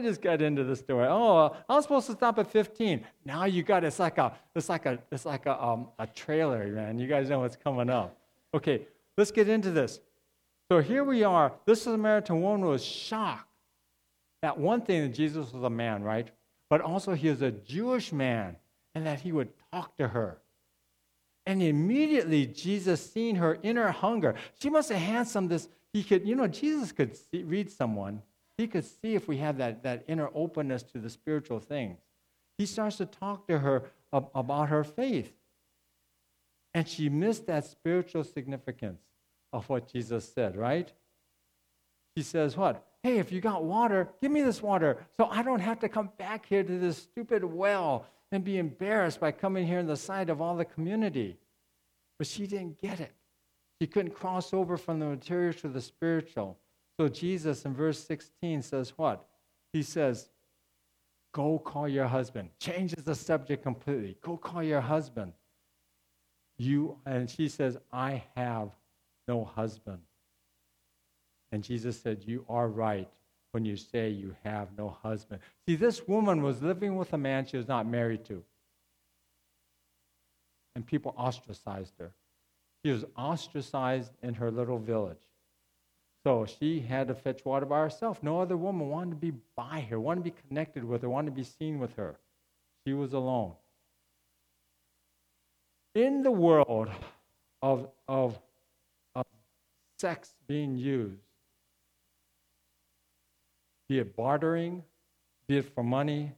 just 0.00 0.22
got 0.22 0.42
into 0.42 0.62
the 0.62 0.76
story. 0.76 1.06
Oh, 1.08 1.56
I 1.68 1.74
was 1.74 1.84
supposed 1.84 2.06
to 2.06 2.12
stop 2.12 2.38
at 2.38 2.50
15. 2.50 3.04
Now 3.24 3.46
you 3.46 3.64
got 3.64 3.82
it's 3.82 3.98
like 3.98 4.18
a 4.18 4.32
it's 4.54 4.68
like 4.68 4.86
a 4.86 4.98
it's 5.10 5.24
like 5.24 5.46
a 5.46 5.60
um, 5.62 5.88
a 5.98 6.06
trailer, 6.06 6.68
man. 6.68 7.00
You 7.00 7.08
guys 7.08 7.28
know 7.30 7.40
what's 7.40 7.56
coming 7.56 7.90
up. 7.90 8.16
Okay, 8.54 8.86
let's 9.16 9.32
get 9.32 9.48
into 9.48 9.70
this. 9.72 10.00
So 10.70 10.80
here 10.80 11.04
we 11.04 11.22
are. 11.22 11.52
This 11.64 11.82
Samaritan 11.82 12.42
woman 12.42 12.68
was 12.68 12.84
shocked 12.84 13.48
at 14.42 14.58
one 14.58 14.82
thing 14.82 15.02
that 15.02 15.14
Jesus 15.14 15.52
was 15.52 15.62
a 15.62 15.70
man, 15.70 16.02
right? 16.02 16.28
But 16.68 16.80
also 16.80 17.14
he 17.14 17.28
was 17.28 17.42
a 17.42 17.52
Jewish 17.52 18.12
man, 18.12 18.56
and 18.94 19.06
that 19.06 19.20
he 19.20 19.30
would 19.30 19.50
talk 19.72 19.96
to 19.98 20.08
her. 20.08 20.38
And 21.44 21.62
immediately 21.62 22.46
Jesus 22.46 23.12
seeing 23.12 23.36
her 23.36 23.58
inner 23.62 23.90
hunger, 23.90 24.34
she 24.58 24.68
must 24.68 24.90
have 24.90 25.00
had 25.00 25.28
some 25.28 25.46
this. 25.46 25.68
He 25.92 26.02
could, 26.02 26.26
you 26.26 26.34
know, 26.34 26.48
Jesus 26.48 26.90
could 26.90 27.16
see, 27.16 27.44
read 27.44 27.70
someone. 27.70 28.22
He 28.58 28.66
could 28.66 28.84
see 28.84 29.14
if 29.14 29.28
we 29.28 29.36
have 29.36 29.58
that, 29.58 29.84
that 29.84 30.04
inner 30.08 30.30
openness 30.34 30.82
to 30.84 30.98
the 30.98 31.10
spiritual 31.10 31.60
things. 31.60 31.98
He 32.58 32.66
starts 32.66 32.96
to 32.96 33.06
talk 33.06 33.46
to 33.46 33.60
her 33.60 33.84
ab- 34.12 34.30
about 34.34 34.70
her 34.70 34.82
faith. 34.82 35.32
And 36.74 36.88
she 36.88 37.08
missed 37.08 37.46
that 37.46 37.64
spiritual 37.64 38.24
significance 38.24 39.00
of 39.56 39.68
what 39.68 39.90
Jesus 39.92 40.30
said, 40.32 40.56
right? 40.56 40.92
She 42.16 42.22
says, 42.22 42.56
What? 42.56 42.84
Hey, 43.02 43.18
if 43.18 43.30
you 43.30 43.40
got 43.40 43.64
water, 43.64 44.08
give 44.20 44.32
me 44.32 44.42
this 44.42 44.62
water 44.62 45.06
so 45.16 45.26
I 45.26 45.42
don't 45.42 45.60
have 45.60 45.78
to 45.80 45.88
come 45.88 46.10
back 46.18 46.46
here 46.46 46.64
to 46.64 46.78
this 46.78 46.98
stupid 46.98 47.44
well 47.44 48.06
and 48.32 48.42
be 48.42 48.58
embarrassed 48.58 49.20
by 49.20 49.30
coming 49.30 49.66
here 49.66 49.78
in 49.78 49.86
the 49.86 49.96
sight 49.96 50.28
of 50.28 50.40
all 50.40 50.56
the 50.56 50.64
community. 50.64 51.36
But 52.18 52.26
she 52.26 52.46
didn't 52.46 52.80
get 52.80 52.98
it. 52.98 53.12
She 53.80 53.86
couldn't 53.86 54.14
cross 54.14 54.52
over 54.52 54.76
from 54.76 54.98
the 54.98 55.06
material 55.06 55.52
to 55.54 55.68
the 55.68 55.80
spiritual. 55.80 56.58
So 56.98 57.08
Jesus 57.08 57.64
in 57.64 57.74
verse 57.74 58.02
16 58.04 58.62
says 58.62 58.92
what? 58.96 59.24
He 59.72 59.82
says, 59.82 60.30
Go 61.32 61.58
call 61.58 61.86
your 61.86 62.06
husband. 62.06 62.48
Changes 62.58 63.04
the 63.04 63.14
subject 63.14 63.62
completely. 63.62 64.16
Go 64.22 64.38
call 64.38 64.62
your 64.62 64.80
husband. 64.80 65.34
You 66.56 66.96
and 67.04 67.28
she 67.28 67.48
says, 67.48 67.76
I 67.92 68.24
have 68.34 68.70
no 69.28 69.44
husband. 69.44 70.00
And 71.52 71.62
Jesus 71.62 72.00
said, 72.00 72.22
You 72.24 72.44
are 72.48 72.68
right 72.68 73.08
when 73.52 73.64
you 73.64 73.76
say 73.76 74.10
you 74.10 74.36
have 74.44 74.68
no 74.76 74.96
husband. 75.02 75.40
See, 75.66 75.76
this 75.76 76.06
woman 76.06 76.42
was 76.42 76.62
living 76.62 76.96
with 76.96 77.12
a 77.12 77.18
man 77.18 77.46
she 77.46 77.56
was 77.56 77.68
not 77.68 77.86
married 77.86 78.24
to. 78.26 78.42
And 80.74 80.86
people 80.86 81.14
ostracized 81.16 81.94
her. 81.98 82.12
She 82.84 82.90
was 82.90 83.04
ostracized 83.16 84.12
in 84.22 84.34
her 84.34 84.50
little 84.50 84.78
village. 84.78 85.16
So 86.26 86.44
she 86.44 86.80
had 86.80 87.08
to 87.08 87.14
fetch 87.14 87.44
water 87.44 87.66
by 87.66 87.80
herself. 87.80 88.22
No 88.22 88.40
other 88.40 88.56
woman 88.56 88.88
wanted 88.88 89.10
to 89.10 89.16
be 89.16 89.32
by 89.56 89.86
her, 89.88 89.98
wanted 89.98 90.24
to 90.24 90.30
be 90.30 90.36
connected 90.48 90.84
with 90.84 91.02
her, 91.02 91.08
wanted 91.08 91.30
to 91.30 91.36
be 91.36 91.44
seen 91.44 91.78
with 91.78 91.94
her. 91.94 92.16
She 92.84 92.92
was 92.92 93.12
alone. 93.12 93.52
In 95.94 96.22
the 96.22 96.30
world 96.30 96.88
of, 97.62 97.88
of, 98.06 98.38
sex 99.98 100.34
being 100.46 100.76
used, 100.76 101.22
be 103.88 103.98
it 103.98 104.16
bartering, 104.16 104.82
be 105.48 105.58
it 105.58 105.74
for 105.74 105.82
money, 105.82 106.32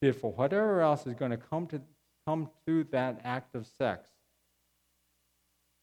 be 0.00 0.08
it 0.08 0.16
for 0.16 0.32
whatever 0.32 0.80
else 0.80 1.06
is 1.06 1.14
going 1.14 1.30
to 1.30 1.36
come 1.36 1.66
to 1.68 1.80
come 2.26 2.50
to 2.66 2.84
that 2.84 3.20
act 3.24 3.54
of 3.54 3.66
sex. 3.66 4.08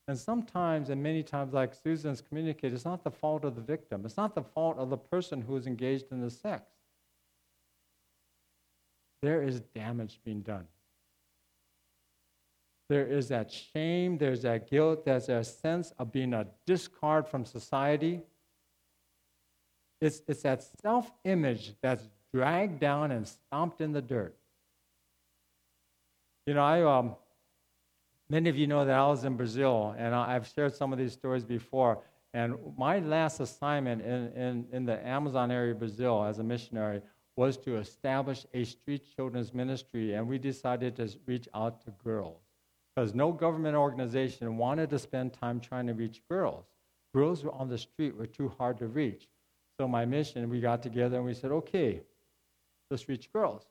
And 0.08 0.18
sometimes, 0.18 0.90
and 0.90 1.04
many 1.04 1.22
times, 1.22 1.54
like 1.54 1.74
Susan's 1.74 2.22
communicated, 2.22 2.74
it's 2.74 2.86
not 2.86 3.04
the 3.04 3.12
fault 3.12 3.44
of 3.44 3.56
the 3.56 3.62
victim. 3.62 4.04
It's 4.06 4.16
not 4.16 4.36
the 4.36 4.44
fault 4.44 4.78
of 4.78 4.90
the 4.90 4.98
person 4.98 5.42
who 5.42 5.58
is 5.58 5.68
engaged 5.68 6.06
in 6.12 6.22
the 6.22 6.30
sex. 6.30 6.72
There 9.22 9.42
is 9.44 9.60
damage 9.60 10.20
being 10.24 10.42
done. 10.42 10.68
There 12.90 13.06
is 13.06 13.28
that 13.30 13.52
shame, 13.52 14.18
there's 14.18 14.44
that 14.44 14.70
guilt, 14.70 15.06
there's 15.06 15.28
a 15.30 15.44
sense 15.44 15.94
of 16.00 16.12
being 16.12 16.34
a 16.34 16.48
discard 16.66 17.28
from 17.28 17.44
society. 17.44 18.22
It's, 20.00 20.22
it's 20.28 20.44
that 20.44 20.64
self 20.82 21.12
image 21.26 21.74
that's 21.82 22.08
dragged 22.34 22.80
down 22.80 23.12
and 23.12 23.28
stomped 23.28 23.82
in 23.82 23.92
the 23.92 24.02
dirt. 24.02 24.38
You 26.46 26.54
know, 26.54 26.64
I, 26.64 26.82
um, 26.84 27.16
many 28.30 28.50
of 28.50 28.56
you 28.56 28.68
know 28.68 28.86
that 28.86 28.96
I 28.98 29.08
was 29.08 29.26
in 29.26 29.36
Brazil, 29.36 29.94
and 29.98 30.16
I've 30.16 30.48
shared 30.48 30.74
some 30.74 30.94
of 30.94 31.00
these 31.00 31.14
stories 31.14 31.44
before. 31.44 32.00
And 32.34 32.56
my 32.78 33.00
last 33.00 33.40
assignment 33.40 34.02
in, 34.02 34.32
in, 34.34 34.66
in 34.72 34.86
the 34.86 35.06
Amazon 35.06 35.52
area 35.52 35.72
of 35.72 35.80
Brazil 35.80 36.24
as 36.24 36.40
a 36.40 36.44
missionary 36.44 37.02
was 37.36 37.58
to 37.58 37.78
establish 37.78 38.46
a 38.54 38.64
street 38.64 39.04
children's 39.16 39.54
ministry, 39.54 40.14
and 40.14 40.28
we 40.28 40.38
decided 40.38 40.96
to 40.98 41.10
reach 41.26 41.48
out 41.54 41.82
to 41.86 41.92
girls. 42.04 42.47
Because 42.98 43.14
no 43.14 43.32
government 43.32 43.76
organization 43.76 44.58
wanted 44.58 44.90
to 44.90 44.98
spend 44.98 45.32
time 45.32 45.60
trying 45.60 45.86
to 45.86 45.94
reach 45.94 46.24
girls. 46.28 46.66
Girls 47.14 47.44
were 47.44 47.52
on 47.52 47.70
the 47.70 47.78
street 47.78 48.18
were 48.18 48.26
too 48.26 48.52
hard 48.58 48.80
to 48.80 48.88
reach. 48.88 49.28
So 49.80 49.88
my 49.88 50.04
mission, 50.04 50.50
we 50.50 50.60
got 50.60 50.82
together 50.82 51.18
and 51.18 51.26
we 51.28 51.36
said, 51.36 51.52
okay, 51.52 52.02
let's 52.90 53.08
reach 53.08 53.32
girls. 53.32 53.68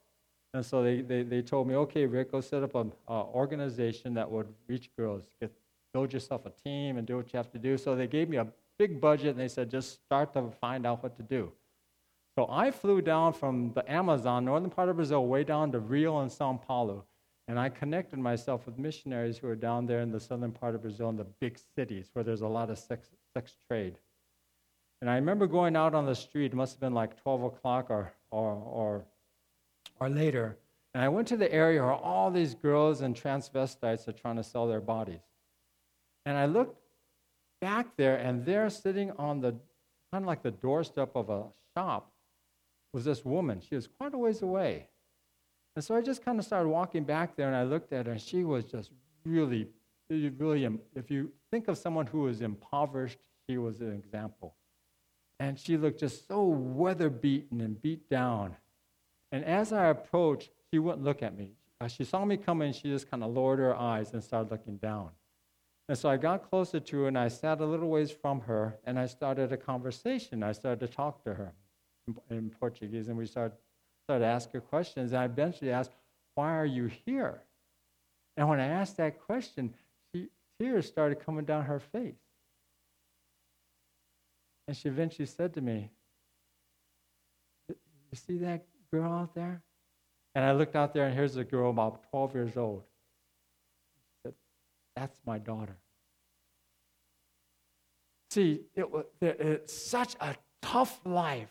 And 0.55 0.65
so 0.65 0.81
they, 0.81 1.01
they, 1.01 1.25
they 1.25 1.43
told 1.43 1.67
me, 1.67 1.75
okay, 1.75 2.07
Rick, 2.07 2.31
go 2.31 2.41
set 2.41 2.63
up 2.63 2.77
an 2.77 2.93
organization 3.09 4.15
that 4.15 4.31
would 4.31 4.47
reach 4.69 4.91
girls. 4.97 5.25
Get, 5.41 5.51
build 5.93 6.13
yourself 6.13 6.47
a 6.47 6.51
team 6.51 6.97
and 6.97 7.05
do 7.05 7.17
what 7.17 7.33
you 7.33 7.37
have 7.37 7.51
to 7.51 7.59
do. 7.59 7.77
So 7.77 7.97
they 7.97 8.07
gave 8.07 8.29
me 8.29 8.37
a 8.37 8.47
big 8.79 9.01
budget 9.01 9.31
and 9.31 9.41
they 9.41 9.49
said, 9.49 9.69
just 9.69 10.05
start 10.05 10.35
to 10.35 10.53
find 10.61 10.87
out 10.87 11.03
what 11.03 11.17
to 11.17 11.25
do. 11.25 11.51
So 12.39 12.47
I 12.49 12.71
flew 12.71 13.03
down 13.03 13.33
from 13.33 13.73
the 13.75 13.91
Amazon, 13.91 14.45
northern 14.45 14.71
part 14.71 14.89
of 14.89 14.95
Brazil, 14.95 15.27
way 15.27 15.43
down 15.43 15.73
to 15.73 15.81
Rio 15.81 16.21
and 16.21 16.31
Sao 16.31 16.61
Paulo. 16.65 17.07
And 17.49 17.59
I 17.61 17.69
connected 17.69 18.19
myself 18.19 18.67
with 18.67 18.79
missionaries 18.79 19.39
who 19.39 19.49
are 19.49 19.55
down 19.55 19.87
there 19.87 20.01
in 20.01 20.11
the 20.11 20.19
southern 20.19 20.51
part 20.51 20.75
of 20.75 20.83
Brazil 20.83 21.11
in 21.11 21.17
the 21.17 21.27
big 21.41 21.59
cities 21.77 22.11
where 22.13 22.25
there's 22.25 22.41
a 22.41 22.49
lot 22.49 22.71
of 22.71 22.79
sex, 22.79 23.09
sex 23.35 23.57
trade. 23.69 23.99
And 25.01 25.09
I 25.09 25.15
remember 25.15 25.47
going 25.47 25.77
out 25.77 25.95
on 25.95 26.07
the 26.07 26.15
street, 26.15 26.53
it 26.53 26.57
must 26.57 26.75
have 26.75 26.81
been 26.81 26.95
like 26.95 27.21
12 27.23 27.45
o'clock 27.45 27.87
or, 27.91 28.13
or, 28.31 28.53
or, 28.53 29.05
or 30.01 30.09
later. 30.09 30.57
And 30.95 31.05
I 31.05 31.09
went 31.09 31.29
to 31.29 31.37
the 31.37 31.53
area 31.53 31.83
where 31.83 31.93
all 31.93 32.31
these 32.31 32.55
girls 32.55 33.03
and 33.03 33.15
transvestites 33.15 34.09
are 34.09 34.13
trying 34.13 34.37
to 34.37 34.43
sell 34.43 34.67
their 34.67 34.81
bodies. 34.81 35.21
And 36.25 36.37
I 36.37 36.47
looked 36.47 36.81
back 37.61 37.97
there, 37.97 38.17
and 38.17 38.45
there, 38.45 38.69
sitting 38.71 39.13
on 39.13 39.41
the 39.41 39.53
kind 40.11 40.25
of 40.25 40.27
like 40.27 40.43
the 40.43 40.51
doorstep 40.51 41.11
of 41.15 41.31
a 41.31 41.45
shop, 41.77 42.11
was 42.93 43.05
this 43.05 43.25
woman. 43.25 43.61
She 43.61 43.75
was 43.75 43.87
quite 43.87 44.15
a 44.15 44.19
ways 44.19 44.43
away. 44.43 44.89
And 45.77 45.85
so 45.85 45.95
I 45.95 46.01
just 46.01 46.25
kind 46.25 46.39
of 46.39 46.45
started 46.45 46.69
walking 46.69 47.05
back 47.05 47.37
there, 47.37 47.47
and 47.47 47.57
I 47.57 47.65
looked 47.65 47.93
at 47.93 48.07
her, 48.07 48.13
and 48.13 48.21
she 48.21 48.45
was 48.45 48.65
just 48.65 48.91
really, 49.25 49.69
really, 50.11 50.67
if 50.95 51.11
you 51.11 51.31
think 51.51 51.69
of 51.69 51.77
someone 51.77 52.07
who 52.07 52.23
was 52.23 52.41
impoverished, 52.41 53.19
she 53.49 53.59
was 53.59 53.81
an 53.81 53.93
example. 53.93 54.57
And 55.39 55.59
she 55.59 55.77
looked 55.77 56.01
just 56.01 56.27
so 56.27 56.45
weather 56.45 57.11
beaten 57.11 57.61
and 57.61 57.81
beat 57.81 58.09
down. 58.09 58.57
And 59.31 59.45
as 59.45 59.73
I 59.73 59.87
approached, 59.89 60.51
she 60.73 60.79
wouldn't 60.79 61.05
look 61.05 61.23
at 61.23 61.37
me. 61.37 61.53
Uh, 61.81 61.89
she 61.89 62.05
saw 62.05 62.25
me 62.25 62.39
coming, 62.39 62.73
she 62.73 62.89
just 62.89 63.11
kind 63.11 63.23
of 63.23 63.33
lowered 63.33 63.59
her 63.59 63.77
eyes 63.77 64.15
and 64.15 64.25
started 64.25 64.51
looking 64.51 64.79
down. 64.79 65.11
And 65.89 65.99
so 65.99 66.09
I 66.09 66.17
got 66.17 66.49
closer 66.49 66.81
to 66.81 67.03
her 67.03 67.09
and 67.09 67.19
I 67.19 67.29
sat 67.29 67.61
a 67.61 67.67
little 67.67 67.89
ways 67.89 68.11
from 68.11 68.41
her 68.41 68.79
and 68.85 68.99
I 68.99 69.07
started 69.07 69.53
a 69.53 69.57
conversation. 69.57 70.43
I 70.43 70.53
started 70.53 70.81
to 70.87 70.93
talk 70.93 71.23
to 71.25 71.35
her 71.35 71.53
in 72.31 72.51
Portuguese 72.51 73.09
and 73.09 73.17
we 73.17 73.27
started, 73.27 73.57
started 74.07 74.25
to 74.25 74.31
ask 74.31 74.53
her 74.53 74.61
questions. 74.61 75.13
And 75.13 75.21
I 75.21 75.25
eventually 75.25 75.73
asked, 75.73 75.91
Why 76.37 76.53
are 76.53 76.65
you 76.65 76.89
here? 77.05 77.43
And 78.37 78.49
when 78.49 78.61
I 78.61 78.67
asked 78.67 78.99
that 78.99 79.21
question, 79.21 79.75
she, 80.15 80.29
tears 80.61 80.87
started 80.87 81.19
coming 81.19 81.45
down 81.45 81.65
her 81.65 81.81
face. 81.81 82.15
And 84.69 84.77
she 84.77 84.89
eventually 84.89 85.27
said 85.27 85.55
to 85.55 85.61
me, 85.61 85.91
You 87.69 87.77
see 88.15 88.39
that 88.39 88.65
girl 88.93 89.13
out 89.13 89.35
there? 89.35 89.63
And 90.37 90.45
I 90.45 90.53
looked 90.53 90.77
out 90.77 90.95
there, 90.95 91.07
and 91.07 91.15
here's 91.15 91.37
a 91.37 91.45
girl 91.45 91.71
about 91.71 92.09
12 92.11 92.35
years 92.35 92.57
old. 92.57 92.85
Said, 94.25 94.35
That's 94.95 95.19
my 95.27 95.39
daughter. 95.39 95.79
See, 98.31 98.61
it 98.77 98.89
was, 98.89 99.07
it's 99.21 99.75
such 99.75 100.15
a 100.21 100.37
tough 100.63 101.01
life 101.05 101.51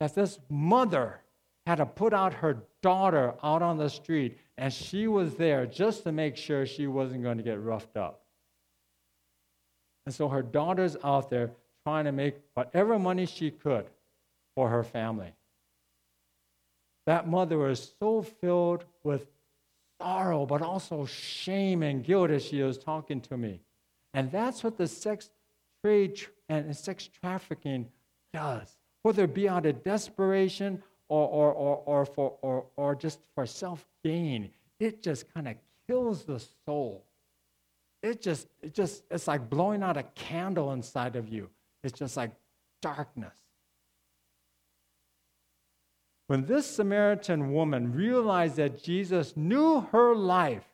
that 0.00 0.14
this 0.14 0.38
mother 0.48 1.20
had 1.66 1.76
to 1.76 1.86
put 1.86 2.12
out 2.12 2.34
her 2.34 2.62
daughter 2.82 3.34
out 3.42 3.62
on 3.62 3.78
the 3.78 3.88
street, 3.88 4.38
and 4.58 4.72
she 4.72 5.06
was 5.06 5.36
there 5.36 5.66
just 5.66 6.02
to 6.04 6.12
make 6.12 6.36
sure 6.36 6.66
she 6.66 6.86
wasn't 6.86 7.22
going 7.22 7.36
to 7.36 7.42
get 7.42 7.60
roughed 7.62 7.96
up. 7.96 8.22
And 10.06 10.14
so 10.14 10.28
her 10.28 10.42
daughter's 10.42 10.96
out 11.04 11.30
there 11.30 11.52
trying 11.84 12.06
to 12.06 12.12
make 12.12 12.36
whatever 12.54 12.98
money 12.98 13.26
she 13.26 13.50
could 13.50 13.86
for 14.54 14.68
her 14.68 14.82
family. 14.82 15.32
That 17.06 17.28
mother 17.28 17.58
was 17.58 17.92
so 18.00 18.22
filled 18.22 18.84
with 19.02 19.26
sorrow, 20.00 20.46
but 20.46 20.62
also 20.62 21.06
shame 21.06 21.82
and 21.82 22.04
guilt 22.04 22.30
as 22.30 22.44
she 22.44 22.62
was 22.62 22.78
talking 22.78 23.20
to 23.22 23.36
me. 23.36 23.60
And 24.14 24.30
that's 24.30 24.62
what 24.62 24.76
the 24.76 24.86
sex 24.86 25.30
trade 25.82 26.20
and 26.48 26.76
sex 26.76 27.08
trafficking 27.20 27.88
does. 28.32 28.76
Whether 29.02 29.24
it 29.24 29.34
be 29.34 29.48
out 29.48 29.66
of 29.66 29.82
desperation 29.82 30.82
or, 31.12 31.28
or, 31.28 31.52
or, 31.52 31.76
or, 31.84 32.06
for, 32.06 32.38
or, 32.40 32.64
or 32.76 32.94
just 32.94 33.18
for 33.34 33.44
self 33.44 33.84
gain, 34.02 34.50
it 34.80 35.02
just 35.02 35.32
kind 35.34 35.46
of 35.46 35.56
kills 35.86 36.24
the 36.24 36.42
soul. 36.64 37.04
It 38.02 38.22
just, 38.22 38.48
it 38.62 38.72
just, 38.72 39.04
it's 39.10 39.28
like 39.28 39.50
blowing 39.50 39.82
out 39.82 39.98
a 39.98 40.04
candle 40.14 40.72
inside 40.72 41.16
of 41.16 41.28
you. 41.28 41.50
It's 41.84 41.98
just 41.98 42.16
like 42.16 42.30
darkness. 42.80 43.36
When 46.28 46.46
this 46.46 46.66
Samaritan 46.66 47.52
woman 47.52 47.92
realized 47.92 48.56
that 48.56 48.82
Jesus 48.82 49.36
knew 49.36 49.80
her 49.92 50.14
life, 50.14 50.64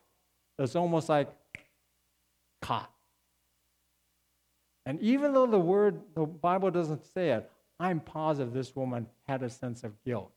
it's 0.57 0.75
almost 0.75 1.09
like 1.09 1.27
caught. 2.61 2.89
And 4.85 5.01
even 5.01 5.33
though 5.33 5.47
the 5.47 5.59
word, 5.59 5.99
the 6.15 6.25
Bible 6.25 6.71
doesn't 6.71 7.03
say 7.13 7.31
it, 7.31 7.51
I'm 7.79 7.99
positive 7.99 8.53
this 8.53 8.75
woman 8.75 9.07
had 9.27 9.43
a 9.43 9.49
sense 9.49 9.83
of 9.83 9.93
guilt. 10.03 10.31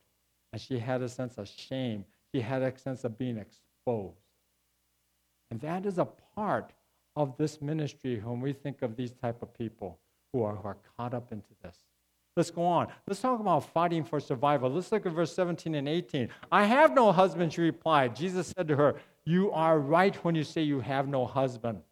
And 0.52 0.60
she 0.60 0.78
had 0.78 1.02
a 1.02 1.08
sense 1.08 1.38
of 1.38 1.48
shame. 1.48 2.04
She 2.34 2.40
had 2.40 2.62
a 2.62 2.76
sense 2.78 3.04
of 3.04 3.18
being 3.18 3.38
exposed. 3.38 4.18
And 5.50 5.60
that 5.60 5.86
is 5.86 5.98
a 5.98 6.06
part 6.34 6.72
of 7.16 7.36
this 7.36 7.60
ministry 7.60 8.20
when 8.24 8.40
we 8.40 8.52
think 8.52 8.82
of 8.82 8.96
these 8.96 9.12
type 9.12 9.42
of 9.42 9.52
people 9.56 9.98
who 10.32 10.42
are, 10.42 10.54
who 10.54 10.68
are 10.68 10.76
caught 10.96 11.14
up 11.14 11.32
into 11.32 11.48
this. 11.62 11.76
Let's 12.36 12.50
go 12.50 12.64
on. 12.64 12.88
Let's 13.06 13.20
talk 13.20 13.40
about 13.40 13.70
fighting 13.72 14.04
for 14.04 14.18
survival. 14.18 14.70
Let's 14.70 14.90
look 14.90 15.04
at 15.04 15.12
verse 15.12 15.34
17 15.34 15.74
and 15.74 15.86
18. 15.86 16.30
I 16.50 16.64
have 16.64 16.94
no 16.94 17.12
husband, 17.12 17.52
she 17.52 17.60
replied. 17.60 18.16
Jesus 18.16 18.52
said 18.56 18.68
to 18.68 18.76
her, 18.76 18.94
You 19.26 19.52
are 19.52 19.78
right 19.78 20.14
when 20.24 20.34
you 20.34 20.44
say 20.44 20.62
you 20.62 20.80
have 20.80 21.08
no 21.08 21.26
husband. 21.26 21.82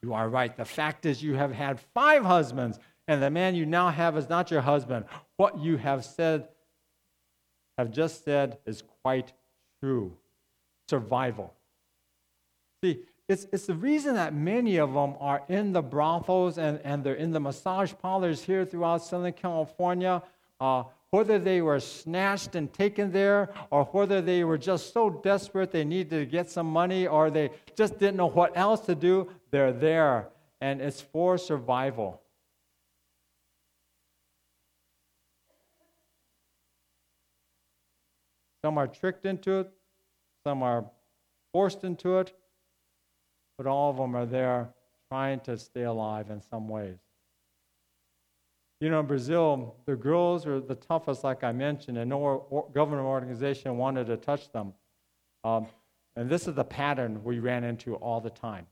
You 0.00 0.14
are 0.14 0.28
right. 0.28 0.56
The 0.56 0.64
fact 0.64 1.04
is, 1.04 1.22
you 1.22 1.34
have 1.34 1.52
had 1.52 1.80
five 1.92 2.24
husbands, 2.24 2.78
and 3.08 3.22
the 3.22 3.30
man 3.30 3.54
you 3.54 3.64
now 3.64 3.88
have 3.88 4.16
is 4.16 4.28
not 4.28 4.50
your 4.50 4.60
husband. 4.60 5.06
What 5.38 5.58
you 5.58 5.78
have 5.78 6.04
said, 6.04 6.48
have 7.78 7.90
just 7.90 8.24
said, 8.24 8.58
is 8.66 8.82
quite 9.02 9.32
true. 9.82 10.12
Survival. 10.88 11.54
See, 12.84 13.00
it's, 13.26 13.46
it's 13.50 13.66
the 13.66 13.74
reason 13.74 14.14
that 14.14 14.34
many 14.34 14.76
of 14.76 14.92
them 14.92 15.14
are 15.20 15.42
in 15.48 15.72
the 15.72 15.82
brothels 15.82 16.58
and, 16.58 16.80
and 16.84 17.02
they're 17.02 17.14
in 17.14 17.32
the 17.32 17.40
massage 17.40 17.92
parlors 18.00 18.42
here 18.42 18.64
throughout 18.64 19.02
Southern 19.02 19.32
California, 19.32 20.22
uh, 20.60 20.84
whether 21.10 21.38
they 21.38 21.62
were 21.62 21.80
snatched 21.80 22.54
and 22.54 22.72
taken 22.72 23.10
there 23.10 23.48
or 23.70 23.84
whether 23.86 24.20
they 24.20 24.44
were 24.44 24.58
just 24.58 24.92
so 24.92 25.08
desperate 25.08 25.72
they 25.72 25.84
needed 25.84 26.10
to 26.10 26.26
get 26.26 26.50
some 26.50 26.66
money 26.66 27.06
or 27.06 27.30
they 27.30 27.50
just 27.74 27.98
didn't 27.98 28.16
know 28.16 28.28
what 28.28 28.54
else 28.54 28.80
to 28.80 28.94
do, 28.94 29.28
they're 29.50 29.72
there. 29.72 30.28
And 30.60 30.82
it's 30.82 31.00
for 31.00 31.38
survival. 31.38 32.20
Some 38.68 38.76
are 38.76 38.86
tricked 38.86 39.24
into 39.24 39.60
it, 39.60 39.72
some 40.44 40.62
are 40.62 40.84
forced 41.54 41.84
into 41.84 42.18
it, 42.18 42.34
but 43.56 43.66
all 43.66 43.90
of 43.90 43.96
them 43.96 44.14
are 44.14 44.26
there 44.26 44.68
trying 45.10 45.40
to 45.40 45.56
stay 45.56 45.84
alive 45.84 46.28
in 46.28 46.42
some 46.42 46.68
ways. 46.68 46.98
You 48.82 48.90
know, 48.90 49.00
in 49.00 49.06
Brazil, 49.06 49.74
the 49.86 49.96
girls 49.96 50.44
were 50.44 50.60
the 50.60 50.74
toughest, 50.74 51.24
like 51.24 51.44
I 51.44 51.50
mentioned, 51.50 51.96
and 51.96 52.10
no 52.10 52.68
government 52.74 53.06
organization 53.06 53.78
wanted 53.78 54.06
to 54.08 54.18
touch 54.18 54.52
them. 54.52 54.74
Um, 55.44 55.68
and 56.14 56.28
this 56.28 56.46
is 56.46 56.54
the 56.54 56.62
pattern 56.62 57.24
we 57.24 57.38
ran 57.38 57.64
into 57.64 57.94
all 57.94 58.20
the 58.20 58.28
time. 58.28 58.66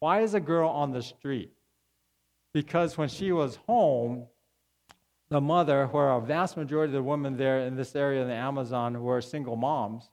Why 0.00 0.22
is 0.22 0.32
a 0.32 0.40
girl 0.40 0.70
on 0.70 0.90
the 0.90 1.02
street? 1.02 1.52
Because 2.54 2.96
when 2.96 3.10
she 3.10 3.30
was 3.30 3.56
home, 3.66 4.24
the 5.30 5.40
mother, 5.40 5.86
where 5.86 6.10
a 6.10 6.20
vast 6.20 6.56
majority 6.56 6.90
of 6.90 6.94
the 6.94 7.02
women 7.02 7.36
there 7.36 7.60
in 7.60 7.76
this 7.76 7.96
area 7.96 8.22
in 8.22 8.28
the 8.28 8.34
Amazon 8.34 9.02
were 9.02 9.20
single 9.20 9.56
moms, 9.56 10.10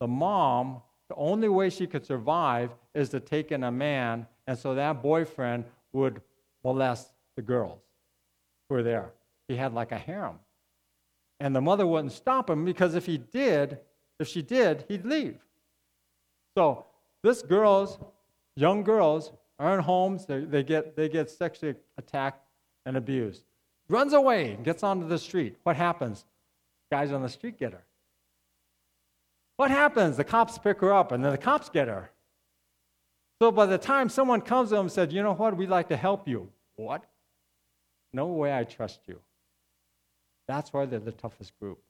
the 0.00 0.08
mom 0.08 0.82
the 1.10 1.16
only 1.16 1.48
way 1.48 1.70
she 1.70 1.88
could 1.88 2.06
survive 2.06 2.70
is 2.94 3.08
to 3.08 3.18
take 3.18 3.50
in 3.50 3.64
a 3.64 3.70
man, 3.72 4.28
and 4.46 4.56
so 4.56 4.76
that 4.76 5.02
boyfriend 5.02 5.64
would 5.92 6.22
molest 6.62 7.08
the 7.34 7.42
girls 7.42 7.80
who 8.68 8.76
were 8.76 8.84
there. 8.84 9.10
He 9.48 9.56
had 9.56 9.74
like 9.74 9.90
a 9.90 9.98
harem. 9.98 10.38
And 11.40 11.54
the 11.54 11.60
mother 11.60 11.84
wouldn't 11.84 12.12
stop 12.12 12.48
him 12.48 12.64
because 12.64 12.94
if 12.94 13.06
he 13.06 13.18
did, 13.18 13.80
if 14.20 14.28
she 14.28 14.40
did, 14.40 14.84
he'd 14.86 15.04
leave. 15.04 15.40
So 16.56 16.86
this 17.24 17.42
girls, 17.42 17.98
young 18.54 18.84
girls, 18.84 19.32
are 19.58 19.74
in 19.76 19.82
homes, 19.82 20.26
they, 20.26 20.44
they, 20.44 20.62
get, 20.62 20.94
they 20.94 21.08
get 21.08 21.28
sexually 21.28 21.74
attacked 21.98 22.46
and 22.86 22.96
abused. 22.96 23.42
Runs 23.90 24.12
away, 24.12 24.56
gets 24.62 24.84
onto 24.84 25.08
the 25.08 25.18
street. 25.18 25.56
What 25.64 25.74
happens? 25.74 26.24
Guys 26.92 27.10
on 27.10 27.22
the 27.22 27.28
street 27.28 27.58
get 27.58 27.72
her. 27.72 27.82
What 29.56 29.72
happens? 29.72 30.16
The 30.16 30.22
cops 30.22 30.58
pick 30.58 30.80
her 30.80 30.92
up 30.92 31.10
and 31.10 31.24
then 31.24 31.32
the 31.32 31.38
cops 31.38 31.68
get 31.68 31.88
her. 31.88 32.12
So 33.42 33.50
by 33.50 33.66
the 33.66 33.78
time 33.78 34.08
someone 34.08 34.42
comes 34.42 34.68
to 34.68 34.76
them 34.76 34.86
and 34.86 34.92
says, 34.92 35.12
You 35.12 35.24
know 35.24 35.34
what? 35.34 35.56
We'd 35.56 35.68
like 35.68 35.88
to 35.88 35.96
help 35.96 36.28
you. 36.28 36.48
What? 36.76 37.04
No 38.12 38.28
way 38.28 38.56
I 38.56 38.62
trust 38.62 39.00
you. 39.08 39.18
That's 40.46 40.72
why 40.72 40.86
they're 40.86 41.00
the 41.00 41.10
toughest 41.10 41.58
group. 41.58 41.80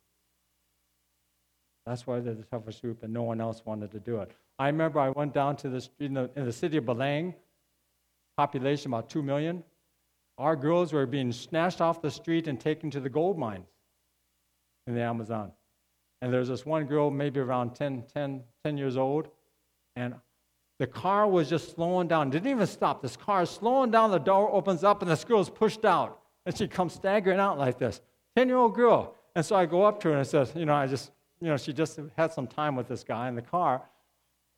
That's 1.85 2.07
why 2.07 2.21
they're 2.21 2.35
the 2.35 2.45
toughest 2.45 2.81
group, 2.81 3.03
and 3.03 3.13
no 3.13 3.23
one 3.23 3.41
else 3.43 3.63
wanted 3.65 3.91
to 3.93 4.01
do 4.01 4.21
it. 4.21 4.31
I 4.59 4.69
remember 4.69 5.01
I 5.01 5.11
went 5.11 5.35
down 5.35 5.57
to 5.57 5.69
the 5.69 5.89
in 5.99 6.15
the, 6.15 6.31
in 6.35 6.47
the 6.47 6.53
city 6.53 6.79
of 6.79 6.85
Belém, 6.85 7.35
population 8.37 8.91
about 8.91 9.11
2 9.11 9.23
million. 9.23 9.65
Our 10.41 10.57
girls 10.57 10.95
were 10.95 11.05
being 11.05 11.33
snatched 11.33 11.83
off 11.83 12.01
the 12.01 12.11
street 12.11 12.49
and 12.49 12.59
taken 12.59 12.91
to 12.93 13.01
the 13.01 13.11
gold 13.11 13.39
mines 13.39 13.69
in 14.87 14.95
the 14.95 15.03
Amazon. 15.03 15.53
And 16.23 16.33
there's 16.33 16.49
this 16.49 16.65
one 16.65 16.87
girl, 16.87 17.11
maybe 17.11 17.41
around 17.41 17.75
10, 17.75 18.05
10, 18.15 18.43
10 18.65 18.79
years 18.79 18.97
old, 18.97 19.29
and 19.97 20.15
the 20.79 20.87
car 20.87 21.29
was 21.29 21.51
just 21.51 21.75
slowing 21.75 22.09
down. 22.09 22.31
Didn't 22.31 22.51
even 22.51 22.67
stop. 22.67 23.03
This 23.03 23.19
car 23.19 23.43
is 23.43 23.51
slowing 23.51 23.91
down. 23.91 24.11
The 24.11 24.19
door 24.19 24.51
opens 24.51 24.83
up, 24.83 25.03
and 25.03 25.11
this 25.11 25.25
girl 25.25 25.41
is 25.41 25.51
pushed 25.51 25.85
out. 25.85 26.19
And 26.47 26.57
she 26.57 26.67
comes 26.67 26.95
staggering 26.95 27.39
out 27.39 27.59
like 27.59 27.79
this 27.79 28.01
10 28.35 28.49
year 28.49 28.57
old 28.57 28.75
girl. 28.75 29.17
And 29.37 29.45
so 29.45 29.57
I 29.57 29.67
go 29.67 29.85
up 29.85 30.01
to 30.01 30.09
her 30.09 30.13
and 30.13 30.21
I 30.21 30.25
says, 30.25 30.53
You 30.57 30.65
know, 30.65 30.75
I 30.75 30.87
just, 30.87 31.11
you 31.43 31.49
know, 31.49 31.59
she 31.59 31.75
just 31.75 32.01
had 32.17 32.33
some 32.33 32.47
time 32.47 32.77
with 32.77 32.89
this 32.89 33.05
guy 33.05 33.29
in 33.29 33.35
the 33.35 33.43
car. 33.43 33.83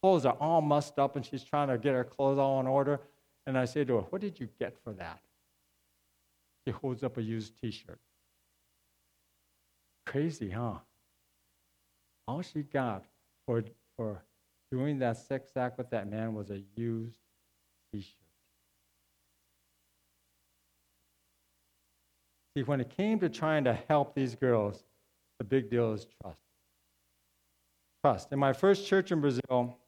Clothes 0.00 0.26
are 0.26 0.36
all 0.38 0.62
mussed 0.62 1.00
up 1.00 1.16
and 1.16 1.26
she's 1.26 1.42
trying 1.42 1.66
to 1.68 1.76
get 1.76 1.92
her 1.92 2.04
clothes 2.04 2.38
all 2.38 2.60
in 2.60 2.68
order. 2.68 3.00
And 3.48 3.58
I 3.58 3.64
say 3.64 3.84
to 3.84 3.94
her, 3.96 4.00
What 4.02 4.20
did 4.20 4.38
you 4.38 4.48
get 4.60 4.76
for 4.84 4.92
that? 4.92 5.18
She 6.66 6.72
holds 6.72 7.02
up 7.02 7.18
a 7.18 7.22
used 7.22 7.60
t 7.60 7.70
shirt. 7.70 7.98
Crazy, 10.06 10.50
huh? 10.50 10.74
All 12.28 12.42
she 12.42 12.62
got 12.62 13.04
for, 13.46 13.64
for 13.96 14.22
doing 14.70 14.98
that 15.00 15.16
sex 15.16 15.50
act 15.56 15.78
with 15.78 15.90
that 15.90 16.08
man 16.08 16.34
was 16.34 16.50
a 16.50 16.62
used 16.76 17.18
t 17.92 18.00
shirt. 18.00 18.14
See, 22.56 22.62
when 22.62 22.80
it 22.80 22.90
came 22.90 23.18
to 23.20 23.28
trying 23.28 23.64
to 23.64 23.72
help 23.88 24.14
these 24.14 24.34
girls, 24.34 24.84
the 25.38 25.44
big 25.44 25.70
deal 25.70 25.92
is 25.92 26.06
trust. 26.20 26.42
Trust. 28.04 28.32
In 28.32 28.38
my 28.38 28.52
first 28.52 28.86
church 28.86 29.10
in 29.10 29.20
Brazil, 29.20 29.78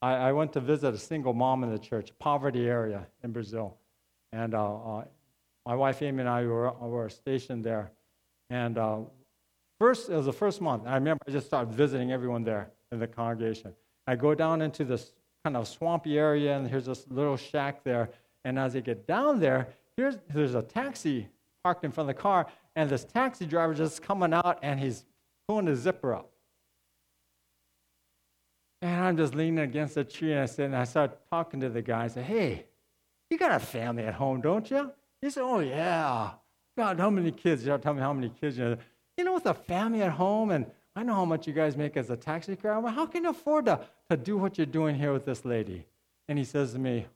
I, 0.00 0.12
I 0.12 0.32
went 0.32 0.52
to 0.52 0.60
visit 0.60 0.94
a 0.94 0.98
single 0.98 1.32
mom 1.32 1.64
in 1.64 1.70
the 1.70 1.78
church, 1.78 2.12
poverty 2.18 2.68
area 2.68 3.06
in 3.24 3.32
Brazil. 3.32 3.76
And 4.32 4.54
uh, 4.54 4.76
uh, 4.76 5.04
my 5.66 5.74
wife 5.74 6.00
Amy 6.00 6.20
and 6.20 6.28
I 6.28 6.44
were, 6.44 6.70
were 6.70 7.08
stationed 7.08 7.64
there. 7.64 7.90
And 8.50 8.78
uh, 8.78 9.00
first, 9.80 10.08
it 10.08 10.14
was 10.14 10.26
the 10.26 10.32
first 10.32 10.60
month. 10.60 10.84
I 10.86 10.94
remember 10.94 11.22
I 11.26 11.32
just 11.32 11.48
started 11.48 11.74
visiting 11.74 12.12
everyone 12.12 12.44
there 12.44 12.70
in 12.92 13.00
the 13.00 13.08
congregation. 13.08 13.74
I 14.06 14.14
go 14.14 14.34
down 14.34 14.62
into 14.62 14.84
this 14.84 15.12
kind 15.44 15.56
of 15.56 15.66
swampy 15.66 16.18
area, 16.18 16.56
and 16.56 16.68
here's 16.68 16.86
this 16.86 17.04
little 17.10 17.36
shack 17.36 17.82
there. 17.82 18.10
And 18.44 18.58
as 18.58 18.76
I 18.76 18.80
get 18.80 19.08
down 19.08 19.40
there, 19.40 19.68
here's, 19.96 20.16
there's 20.32 20.54
a 20.54 20.62
taxi 20.62 21.28
parked 21.64 21.84
in 21.84 21.90
front 21.90 22.08
of 22.08 22.16
the 22.16 22.22
car, 22.22 22.46
and 22.76 22.88
this 22.88 23.04
taxi 23.04 23.44
driver 23.44 23.74
just 23.74 24.00
coming 24.02 24.32
out, 24.32 24.60
and 24.62 24.78
he's 24.78 25.04
pulling 25.48 25.66
his 25.66 25.80
zipper 25.80 26.14
up. 26.14 26.30
And 28.82 29.04
I'm 29.04 29.16
just 29.16 29.34
leaning 29.34 29.64
against 29.64 29.96
a 29.96 30.04
tree, 30.04 30.30
and 30.30 30.42
I 30.42 30.46
said, 30.46 30.66
and 30.66 30.76
I 30.76 30.84
started 30.84 31.16
talking 31.28 31.58
to 31.60 31.68
the 31.68 31.82
guy. 31.82 32.04
I 32.04 32.08
said, 32.08 32.24
"Hey, 32.24 32.66
you 33.30 33.38
got 33.38 33.50
a 33.50 33.58
family 33.58 34.04
at 34.04 34.14
home, 34.14 34.40
don't 34.42 34.70
you?" 34.70 34.92
He 35.26 35.30
said, 35.30 35.42
"Oh 35.42 35.58
yeah." 35.58 36.30
God, 36.76 37.00
how 37.00 37.10
many 37.10 37.32
kids? 37.32 37.62
You 37.62 37.70
don't 37.70 37.82
tell 37.82 37.94
me 37.94 38.00
how 38.00 38.12
many 38.12 38.28
kids 38.28 38.56
you 38.56 38.64
know. 38.64 38.76
You 39.16 39.24
know, 39.24 39.34
with 39.34 39.46
a 39.46 39.54
family 39.54 40.02
at 40.02 40.12
home, 40.12 40.52
and 40.52 40.66
I 40.94 41.02
know 41.02 41.14
how 41.14 41.24
much 41.24 41.48
you 41.48 41.52
guys 41.52 41.76
make 41.76 41.96
as 41.96 42.10
a 42.10 42.16
taxi 42.16 42.54
driver. 42.54 42.88
How 42.88 43.06
can 43.06 43.24
you 43.24 43.30
afford 43.30 43.66
to, 43.66 43.80
to 44.08 44.16
do 44.16 44.36
what 44.36 44.56
you're 44.56 44.68
doing 44.68 44.94
here 44.94 45.12
with 45.12 45.24
this 45.24 45.44
lady? 45.44 45.84
And 46.28 46.38
he 46.38 46.44
says 46.44 46.74
to 46.74 46.78
me, 46.78 47.06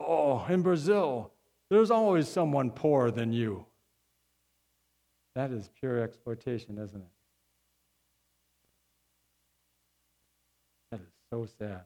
Oh, 0.00 0.44
in 0.48 0.62
Brazil, 0.62 1.30
there's 1.70 1.92
always 1.92 2.26
someone 2.26 2.68
poorer 2.68 3.12
than 3.12 3.32
you. 3.32 3.64
That 5.36 5.52
is 5.52 5.70
pure 5.78 6.02
exploitation, 6.02 6.78
isn't 6.78 7.00
it? 7.00 7.12
That 10.90 11.00
is 11.00 11.12
so 11.30 11.46
sad. 11.60 11.82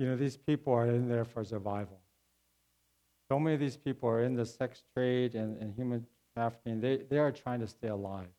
You 0.00 0.06
know, 0.06 0.16
these 0.16 0.38
people 0.38 0.72
are 0.72 0.86
in 0.86 1.10
there 1.10 1.26
for 1.26 1.44
survival. 1.44 1.98
So 3.28 3.38
many 3.38 3.52
of 3.52 3.60
these 3.60 3.76
people 3.76 4.08
are 4.08 4.24
in 4.24 4.34
the 4.34 4.46
sex 4.46 4.82
trade 4.94 5.34
and, 5.34 5.58
and 5.58 5.74
human 5.74 6.06
trafficking. 6.34 6.80
They, 6.80 7.02
they 7.10 7.18
are 7.18 7.30
trying 7.30 7.60
to 7.60 7.66
stay 7.66 7.88
alive. 7.88 8.30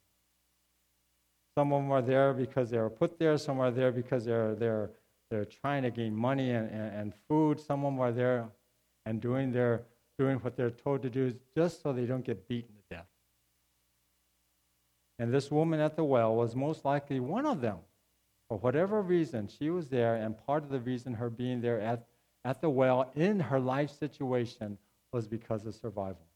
Some 1.56 1.72
of 1.72 1.84
them 1.84 1.92
are 1.92 2.02
there 2.02 2.34
because 2.34 2.72
they 2.72 2.80
were 2.80 2.90
put 2.90 3.20
there. 3.20 3.38
Some 3.38 3.60
are 3.60 3.70
there 3.70 3.92
because 3.92 4.26
they're, 4.26 4.56
they're, 4.56 4.90
they're 5.30 5.46
trying 5.46 5.84
to 5.84 5.92
gain 5.92 6.16
money 6.16 6.50
and, 6.50 6.68
and, 6.72 6.96
and 6.96 7.14
food. 7.30 7.60
Some 7.60 7.86
of 7.86 7.94
them 7.94 8.00
are 8.00 8.12
there 8.12 8.50
and 9.06 9.22
doing, 9.22 9.52
their, 9.52 9.84
doing 10.18 10.38
what 10.38 10.58
they're 10.58 10.72
told 10.72 11.04
to 11.04 11.12
do 11.12 11.32
just 11.56 11.84
so 11.84 11.94
they 11.94 12.08
don't 12.08 12.26
get 12.26 12.48
beaten 12.48 12.74
to 12.74 12.96
death. 12.96 13.08
And 15.20 15.32
this 15.32 15.52
woman 15.52 15.80
at 15.80 15.96
the 15.96 16.04
well 16.04 16.36
was 16.36 16.56
most 16.56 16.86
likely 16.86 17.20
one 17.20 17.46
of 17.46 17.62
them. 17.62 17.78
For 18.52 18.58
whatever 18.58 19.02
reason, 19.02 19.48
she 19.48 19.70
was 19.70 19.88
there, 19.88 20.16
and 20.16 20.38
part 20.38 20.64
of 20.64 20.70
the 20.72 20.82
reason 20.82 21.14
her 21.14 21.30
being 21.30 21.62
there 21.62 21.80
at, 21.80 22.06
at 22.44 22.60
the 22.60 22.70
well 22.70 23.10
in 23.16 23.40
her 23.40 23.62
life 23.62 23.90
situation 23.90 24.78
was 25.14 25.26
because 25.26 25.66
of 25.66 25.74
survival. 25.74 26.28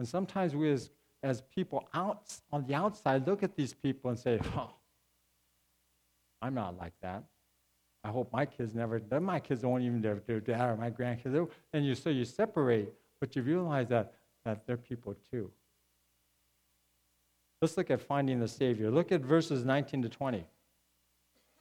And 0.00 0.08
sometimes 0.08 0.56
we 0.56 0.72
as 0.72 0.90
as 1.22 1.42
people 1.42 1.88
out 1.94 2.22
on 2.50 2.66
the 2.66 2.74
outside 2.74 3.24
look 3.24 3.44
at 3.44 3.54
these 3.54 3.72
people 3.72 4.10
and 4.10 4.18
say, 4.18 4.40
"Oh, 4.56 4.72
I'm 6.42 6.54
not 6.54 6.76
like 6.76 6.94
that. 7.02 7.22
I 8.02 8.08
hope 8.08 8.32
my 8.32 8.46
kids 8.46 8.74
never. 8.74 9.00
My 9.20 9.38
kids 9.38 9.62
won't 9.62 9.84
even 9.84 10.02
do 10.02 10.20
that, 10.40 10.60
or 10.60 10.76
my 10.76 10.90
grandkids." 10.90 11.48
And 11.72 11.86
you 11.86 11.94
so 11.94 12.10
you 12.10 12.24
separate, 12.24 12.92
but 13.20 13.36
you 13.36 13.42
realize 13.42 13.86
that 13.90 14.12
that 14.44 14.66
they're 14.66 14.76
people 14.76 15.14
too. 15.30 15.52
Let's 17.60 17.76
look 17.76 17.90
at 17.90 18.00
finding 18.00 18.40
the 18.40 18.48
Savior. 18.48 18.90
Look 18.90 19.12
at 19.12 19.22
verses 19.22 19.64
19 19.64 20.02
to 20.02 20.08
20. 20.08 20.38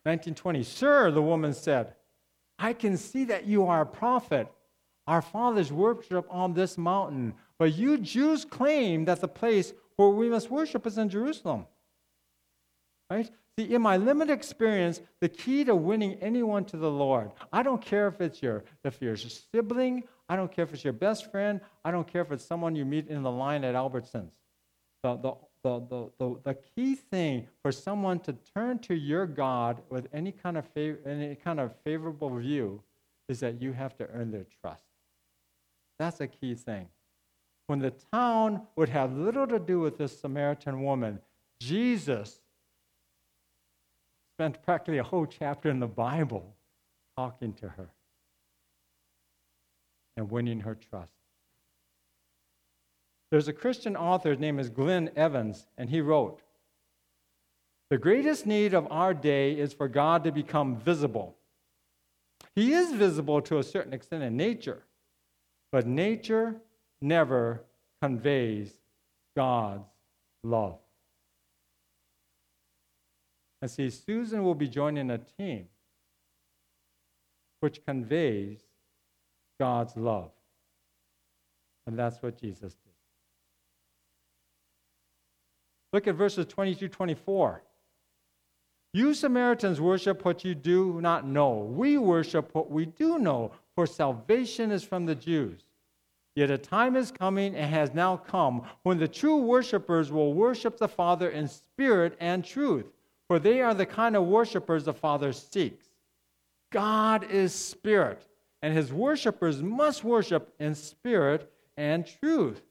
1920, 0.04 0.64
Sir, 0.64 1.12
the 1.12 1.22
woman 1.22 1.54
said, 1.54 1.96
I 2.60 2.74
can 2.74 2.96
see 2.98 3.26
that 3.26 3.46
you 3.46 3.66
are 3.66 3.82
a 3.82 3.86
prophet. 3.86 4.48
Our 5.08 5.22
fathers 5.22 5.72
worship 5.72 6.28
on 6.30 6.54
this 6.54 6.78
mountain, 6.78 7.34
but 7.58 7.76
you 7.76 7.98
Jews 7.98 8.46
claim 8.46 9.06
that 9.06 9.22
the 9.22 9.28
place 9.28 9.74
where 9.96 10.10
we 10.10 10.30
must 10.30 10.50
worship 10.50 10.86
is 10.86 10.98
in 10.98 11.10
Jerusalem. 11.10 11.66
Right? 13.10 13.30
See, 13.58 13.74
in 13.74 13.82
my 13.82 13.98
limited 13.98 14.34
experience, 14.34 15.00
the 15.22 15.30
key 15.30 15.64
to 15.64 15.76
winning 15.76 16.16
anyone 16.16 16.66
to 16.66 16.78
the 16.78 16.90
Lord, 16.90 17.32
I 17.54 17.64
don't 17.64 17.82
care 17.82 18.08
if 18.08 18.20
it's 18.20 18.42
your 18.42 18.64
if 18.84 19.02
your 19.02 19.16
sibling, 19.16 20.04
I 20.28 20.36
don't 20.36 20.52
care 20.52 20.66
if 20.66 20.74
it's 20.74 20.84
your 20.84 20.94
best 20.94 21.32
friend, 21.32 21.62
I 21.84 21.92
don't 21.92 22.08
care 22.08 22.22
if 22.22 22.32
it's 22.32 22.44
someone 22.44 22.76
you 22.76 22.84
meet 22.84 23.08
in 23.08 23.24
the 23.24 23.32
line 23.32 23.64
at 23.64 23.76
Albertsons. 23.76 24.32
The, 25.04 25.16
the, 25.18 25.34
the, 25.66 25.80
the, 25.90 26.10
the, 26.20 26.36
the 26.44 26.54
key 26.54 26.94
thing 26.96 27.48
for 27.64 27.72
someone 27.72 28.20
to 28.20 28.34
turn 28.54 28.78
to 28.80 28.94
your 28.94 29.26
God 29.26 29.82
with 29.90 30.08
any 30.14 30.32
kind 30.32 30.58
of 30.58 30.72
fav- 30.74 31.06
any 31.08 31.36
kind 31.36 31.60
of 31.60 31.74
favorable 31.84 32.30
view 32.38 32.82
is 33.28 33.40
that 33.40 33.60
you 33.60 33.74
have 33.74 33.98
to 33.98 34.08
earn 34.14 34.30
their 34.32 34.46
trust. 34.62 34.84
That's 35.98 36.22
a 36.22 36.28
key 36.28 36.54
thing 36.54 36.88
when 37.68 37.80
the 37.80 37.94
town 38.14 38.62
would 38.76 38.90
have 38.90 39.14
little 39.14 39.48
to 39.48 39.60
do 39.60 39.80
with 39.80 39.98
this 39.98 40.20
Samaritan 40.20 40.84
woman, 40.84 41.20
Jesus 41.60 42.40
spent 44.36 44.62
practically 44.64 45.00
a 45.00 45.04
whole 45.04 45.26
chapter 45.26 45.70
in 45.70 45.80
the 45.80 45.88
Bible 45.88 46.56
talking 47.18 47.54
to 47.54 47.70
her 47.70 47.90
and 50.18 50.30
winning 50.30 50.60
her 50.60 50.76
trust. 50.76 51.12
There's 53.32 53.48
a 53.48 53.54
Christian 53.54 53.96
author, 53.96 54.30
his 54.30 54.40
name 54.40 54.60
is 54.60 54.70
Glenn 54.70 55.10
Evans, 55.16 55.68
and 55.78 55.90
he 55.90 56.02
wrote 56.02 56.42
The 57.90 57.98
greatest 57.98 58.46
need 58.46 58.74
of 58.74 58.88
our 58.92 59.14
day 59.14 59.54
is 59.54 59.74
for 59.74 59.88
God 59.88 60.24
to 60.24 60.32
become 60.32 60.78
visible. 60.78 61.36
He 62.56 62.74
is 62.74 62.94
visible 62.94 63.42
to 63.42 63.60
a 63.60 63.64
certain 63.64 63.94
extent 63.94 64.24
in 64.24 64.38
nature, 64.38 64.84
but 65.72 65.86
nature 65.86 66.56
never 67.02 67.64
conveys 68.02 68.72
God's 69.36 69.90
love. 70.44 70.78
And 73.62 73.72
see, 73.72 73.90
Susan 73.90 74.44
will 74.44 74.56
be 74.56 74.68
joining 74.68 75.10
a 75.10 75.18
team 75.18 75.68
which 77.62 77.84
conveys 77.84 78.60
God's 79.60 79.98
love. 79.98 80.32
And 81.88 81.98
that's 81.98 82.22
what 82.22 82.40
Jesus 82.40 82.76
did. 82.76 82.85
Look 85.96 86.08
at 86.08 86.16
verses 86.16 86.46
22 86.48 86.90
24. 86.90 87.64
You 88.94 89.14
Samaritans 89.14 89.80
worship 89.80 90.26
what 90.26 90.44
you 90.44 90.54
do 90.54 91.00
not 91.00 91.26
know. 91.26 91.54
We 91.54 91.98
worship 91.98 92.54
what 92.54 92.70
we 92.70 92.86
do 92.86 93.18
know, 93.18 93.54
for 93.76 93.88
salvation 93.88 94.72
is 94.72 94.84
from 94.84 95.06
the 95.06 95.16
Jews. 95.16 95.62
Yet 96.36 96.52
a 96.52 96.58
time 96.58 96.98
is 96.98 97.14
coming 97.14 97.56
and 97.56 97.74
has 97.74 97.94
now 97.94 98.18
come 98.18 98.64
when 98.84 98.98
the 98.98 99.08
true 99.08 99.38
worshipers 99.38 100.12
will 100.12 100.34
worship 100.34 100.78
the 100.78 100.90
Father 100.90 101.30
in 101.30 101.48
spirit 101.48 102.18
and 102.20 102.44
truth, 102.44 102.88
for 103.30 103.40
they 103.40 103.62
are 103.62 103.74
the 103.74 103.86
kind 103.86 104.18
of 104.18 104.26
worshipers 104.26 104.84
the 104.84 104.94
Father 104.94 105.32
seeks. 105.32 105.86
God 106.74 107.24
is 107.32 107.56
spirit, 107.56 108.28
and 108.62 108.74
his 108.74 108.92
worshipers 108.92 109.64
must 109.64 110.04
worship 110.04 110.54
in 110.60 110.76
spirit 110.76 111.50
and 111.78 112.06
truth. 112.06 112.64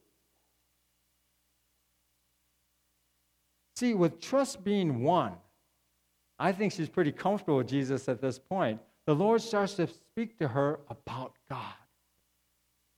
See, 3.77 3.95
with 3.95 4.21
trust 4.21 4.65
being 4.65 5.03
one, 5.03 5.35
I 6.39 6.53
think 6.53 6.73
she's 6.73 6.89
pretty 6.89 7.13
comfortable 7.13 7.57
with 7.59 7.69
Jesus 7.69 8.09
at 8.09 8.21
this 8.21 8.39
point. 8.39 8.81
The 9.07 9.15
Lord 9.15 9.43
starts 9.43 9.75
to 9.75 9.87
speak 9.87 10.39
to 10.39 10.49
her 10.49 10.81
about 10.89 11.35
God 11.49 11.75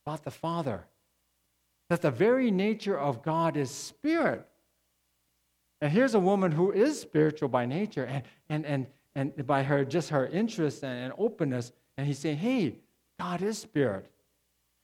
about 0.06 0.22
the 0.22 0.30
Father. 0.30 0.86
That 1.90 2.02
the 2.02 2.10
very 2.10 2.50
nature 2.50 2.98
of 2.98 3.22
God 3.22 3.56
is 3.56 3.70
spirit. 3.70 4.46
And 5.80 5.92
here's 5.92 6.14
a 6.14 6.20
woman 6.20 6.52
who 6.52 6.72
is 6.72 7.00
spiritual 7.00 7.48
by 7.48 7.66
nature 7.66 8.04
and, 8.04 8.22
and, 8.48 8.64
and, 9.14 9.32
and 9.36 9.46
by 9.46 9.62
her 9.62 9.84
just 9.84 10.10
her 10.10 10.26
interest 10.26 10.82
and, 10.82 11.04
and 11.04 11.12
openness. 11.18 11.72
And 11.96 12.06
he's 12.06 12.18
saying, 12.18 12.38
hey, 12.38 12.76
God 13.18 13.42
is 13.42 13.58
spirit. 13.58 14.10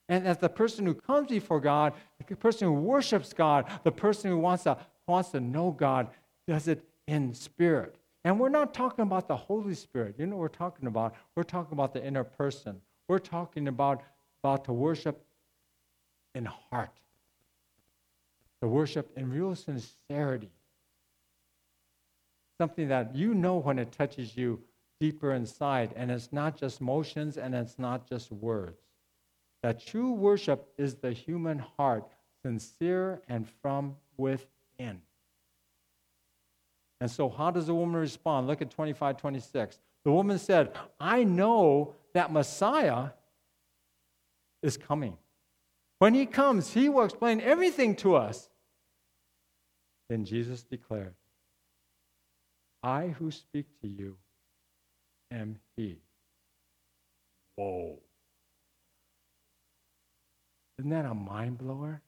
And 0.08 0.26
as 0.26 0.38
the 0.38 0.48
person 0.48 0.84
who 0.84 0.94
comes 0.94 1.28
before 1.28 1.60
God, 1.60 1.94
the 2.26 2.36
person 2.36 2.68
who 2.68 2.74
worships 2.74 3.32
God, 3.32 3.66
the 3.84 3.92
person 3.92 4.30
who 4.30 4.38
wants 4.38 4.64
to, 4.64 4.76
wants 5.06 5.30
to 5.30 5.40
know 5.40 5.70
God, 5.70 6.08
does 6.46 6.68
it 6.68 6.84
in 7.06 7.34
spirit. 7.34 7.96
And 8.24 8.38
we're 8.38 8.48
not 8.48 8.72
talking 8.72 9.02
about 9.02 9.26
the 9.26 9.36
Holy 9.36 9.74
Spirit. 9.74 10.14
You 10.18 10.26
know 10.26 10.36
what 10.36 10.42
we're 10.42 10.48
talking 10.48 10.86
about? 10.86 11.14
We're 11.34 11.42
talking 11.42 11.72
about 11.72 11.92
the 11.92 12.04
inner 12.04 12.24
person. 12.24 12.80
We're 13.08 13.18
talking 13.18 13.68
about, 13.68 14.02
about 14.42 14.64
to 14.66 14.72
worship 14.72 15.24
in 16.34 16.44
heart, 16.44 16.92
to 18.60 18.68
worship 18.68 19.10
in 19.16 19.30
real 19.30 19.54
sincerity. 19.54 20.50
Something 22.58 22.88
that 22.88 23.14
you 23.16 23.34
know 23.34 23.56
when 23.56 23.78
it 23.78 23.90
touches 23.90 24.36
you 24.36 24.60
deeper 25.00 25.32
inside, 25.32 25.92
and 25.96 26.12
it's 26.12 26.32
not 26.32 26.56
just 26.56 26.80
motions 26.80 27.36
and 27.36 27.56
it's 27.56 27.76
not 27.76 28.08
just 28.08 28.30
words. 28.30 28.80
That 29.64 29.84
true 29.84 30.12
worship 30.12 30.72
is 30.78 30.94
the 30.94 31.12
human 31.12 31.58
heart, 31.58 32.08
sincere 32.44 33.20
and 33.28 33.48
from 33.48 33.96
within. 34.16 34.46
And 37.00 37.10
so, 37.10 37.28
how 37.28 37.50
does 37.50 37.66
the 37.66 37.74
woman 37.74 38.00
respond? 38.00 38.46
Look 38.46 38.62
at 38.62 38.70
25, 38.70 39.16
26. 39.16 39.80
The 40.04 40.12
woman 40.12 40.38
said, 40.38 40.72
I 41.00 41.24
know 41.24 41.94
that 42.14 42.32
Messiah 42.32 43.10
is 44.62 44.76
coming. 44.76 45.16
When 45.98 46.14
he 46.14 46.26
comes, 46.26 46.72
he 46.72 46.88
will 46.88 47.04
explain 47.04 47.40
everything 47.40 47.96
to 47.96 48.14
us. 48.14 48.48
Then 50.08 50.24
Jesus 50.24 50.62
declared, 50.62 51.14
I 52.82 53.08
who 53.08 53.30
speak 53.30 53.66
to 53.80 53.88
you 53.88 54.16
am 55.30 55.58
he. 55.76 55.98
Whoa. 57.56 57.98
Isn't 60.78 60.90
that 60.90 61.04
a 61.04 61.14
mind 61.14 61.58
blower? 61.58 62.02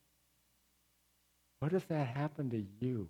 What 1.64 1.72
if 1.72 1.88
that 1.88 2.09
happened 2.09 2.50
to 2.50 2.62
you? 2.79 3.09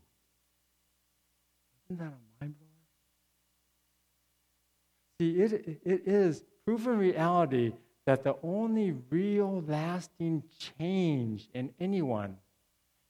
Isn't 1.87 1.99
that 1.99 2.05
a 2.05 2.41
mind 2.41 2.55
blower? 2.57 2.71
See, 5.19 5.41
it, 5.41 5.81
it 5.85 6.03
is 6.07 6.45
proven 6.65 6.97
reality 6.97 7.73
that 8.07 8.23
the 8.23 8.37
only 8.45 8.95
real 9.11 9.65
lasting 9.67 10.45
change 10.79 11.49
in 11.53 11.71
anyone 11.81 12.37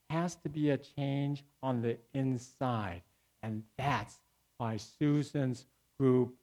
has 0.08 0.34
to 0.36 0.48
be 0.48 0.70
a 0.70 0.78
change 0.78 1.44
on 1.62 1.82
the 1.82 1.98
inside. 2.14 3.02
And 3.42 3.64
that's 3.76 4.20
why 4.56 4.78
Susan's 4.78 5.66
group 6.00 6.34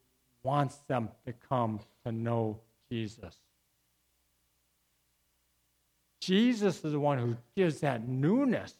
wants 0.43 0.75
them 0.87 1.09
to 1.25 1.33
come 1.49 1.79
to 2.05 2.11
know 2.11 2.59
Jesus. 2.91 3.35
Jesus 6.19 6.85
is 6.85 6.91
the 6.91 6.99
one 6.99 7.17
who 7.17 7.35
gives 7.55 7.79
that 7.79 8.07
newness. 8.07 8.75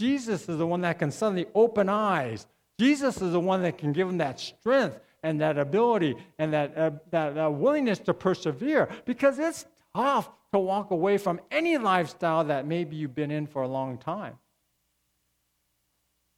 Jesus 0.00 0.48
is 0.48 0.56
the 0.58 0.66
one 0.66 0.80
that 0.80 0.98
can 0.98 1.10
suddenly 1.10 1.46
open 1.54 1.88
eyes 1.88 2.46
Jesus 2.80 3.20
is 3.20 3.32
the 3.32 3.40
one 3.40 3.60
that 3.60 3.76
can 3.76 3.92
give 3.92 4.06
them 4.06 4.16
that 4.16 4.40
strength 4.40 4.98
and 5.22 5.38
that 5.42 5.58
ability 5.58 6.16
and 6.38 6.50
that, 6.54 6.78
uh, 6.78 6.92
that 7.10 7.36
uh, 7.36 7.50
willingness 7.50 7.98
to 7.98 8.14
persevere 8.14 8.88
because 9.04 9.38
it's 9.38 9.66
tough 9.94 10.30
to 10.54 10.58
walk 10.58 10.90
away 10.90 11.18
from 11.18 11.42
any 11.50 11.76
lifestyle 11.76 12.42
that 12.44 12.66
maybe 12.66 12.96
you've 12.96 13.14
been 13.14 13.30
in 13.30 13.46
for 13.46 13.60
a 13.60 13.68
long 13.68 13.98
time. 13.98 14.38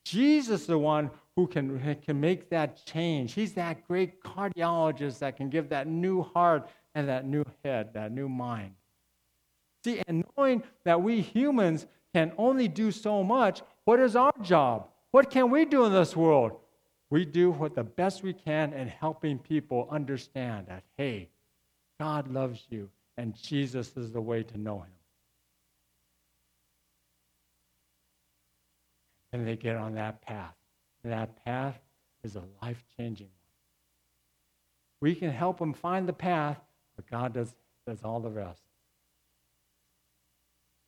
Jesus 0.05 0.63
is 0.63 0.67
the 0.67 0.77
one 0.77 1.13
who 1.37 1.47
can, 1.47 1.97
can 2.05 2.21
make 2.21 2.51
that 2.51 2.85
change. 2.87 3.35
He's 3.35 3.53
that 3.53 3.87
great 3.87 4.21
cardiologist 4.21 5.21
that 5.21 5.37
can 5.37 5.49
give 5.49 5.69
that 5.69 5.87
new 5.87 6.25
heart 6.25 6.69
and 6.97 7.09
that 7.09 7.25
new 7.25 7.45
head, 7.65 7.95
that 7.95 8.11
new 8.11 8.29
mind. 8.29 8.75
See, 9.85 10.03
and 10.09 10.25
knowing 10.37 10.65
that 10.83 11.01
we 11.01 11.21
humans 11.21 11.87
can 12.15 12.33
only 12.37 12.69
do 12.69 12.91
so 12.91 13.23
much, 13.25 13.63
what 13.85 14.01
is 14.01 14.17
our 14.17 14.33
job? 14.43 14.89
What 15.11 15.31
can 15.31 15.51
we 15.51 15.65
do 15.65 15.85
in 15.85 15.93
this 15.93 16.17
world? 16.17 16.53
We 17.11 17.25
do 17.25 17.51
what 17.51 17.75
the 17.75 17.85
best 17.85 18.23
we 18.23 18.33
can 18.33 18.73
in 18.73 18.89
helping 18.89 19.39
people 19.39 19.87
understand 19.91 20.67
that, 20.69 20.83
hey, 20.97 21.29
God 22.01 22.33
loves 22.33 22.65
you 22.71 22.89
and 23.17 23.35
Jesus 23.35 23.97
is 23.97 24.13
the 24.13 24.21
way 24.21 24.43
to 24.43 24.59
know 24.59 24.81
him. 24.81 24.93
And 29.33 29.47
they 29.47 29.57
get 29.57 29.77
on 29.77 29.95
that 29.95 30.23
path. 30.23 30.55
And 31.05 31.13
that 31.13 31.45
path 31.45 31.79
is 32.25 32.37
a 32.37 32.43
life 32.63 32.83
changing 32.97 33.27
one. 33.27 33.53
We 35.01 35.15
can 35.15 35.31
help 35.31 35.59
them 35.59 35.75
find 35.75 36.09
the 36.09 36.13
path, 36.13 36.59
but 36.97 37.11
God 37.11 37.35
does, 37.35 37.55
does 37.87 38.03
all 38.03 38.21
the 38.21 38.31
rest. 38.31 38.63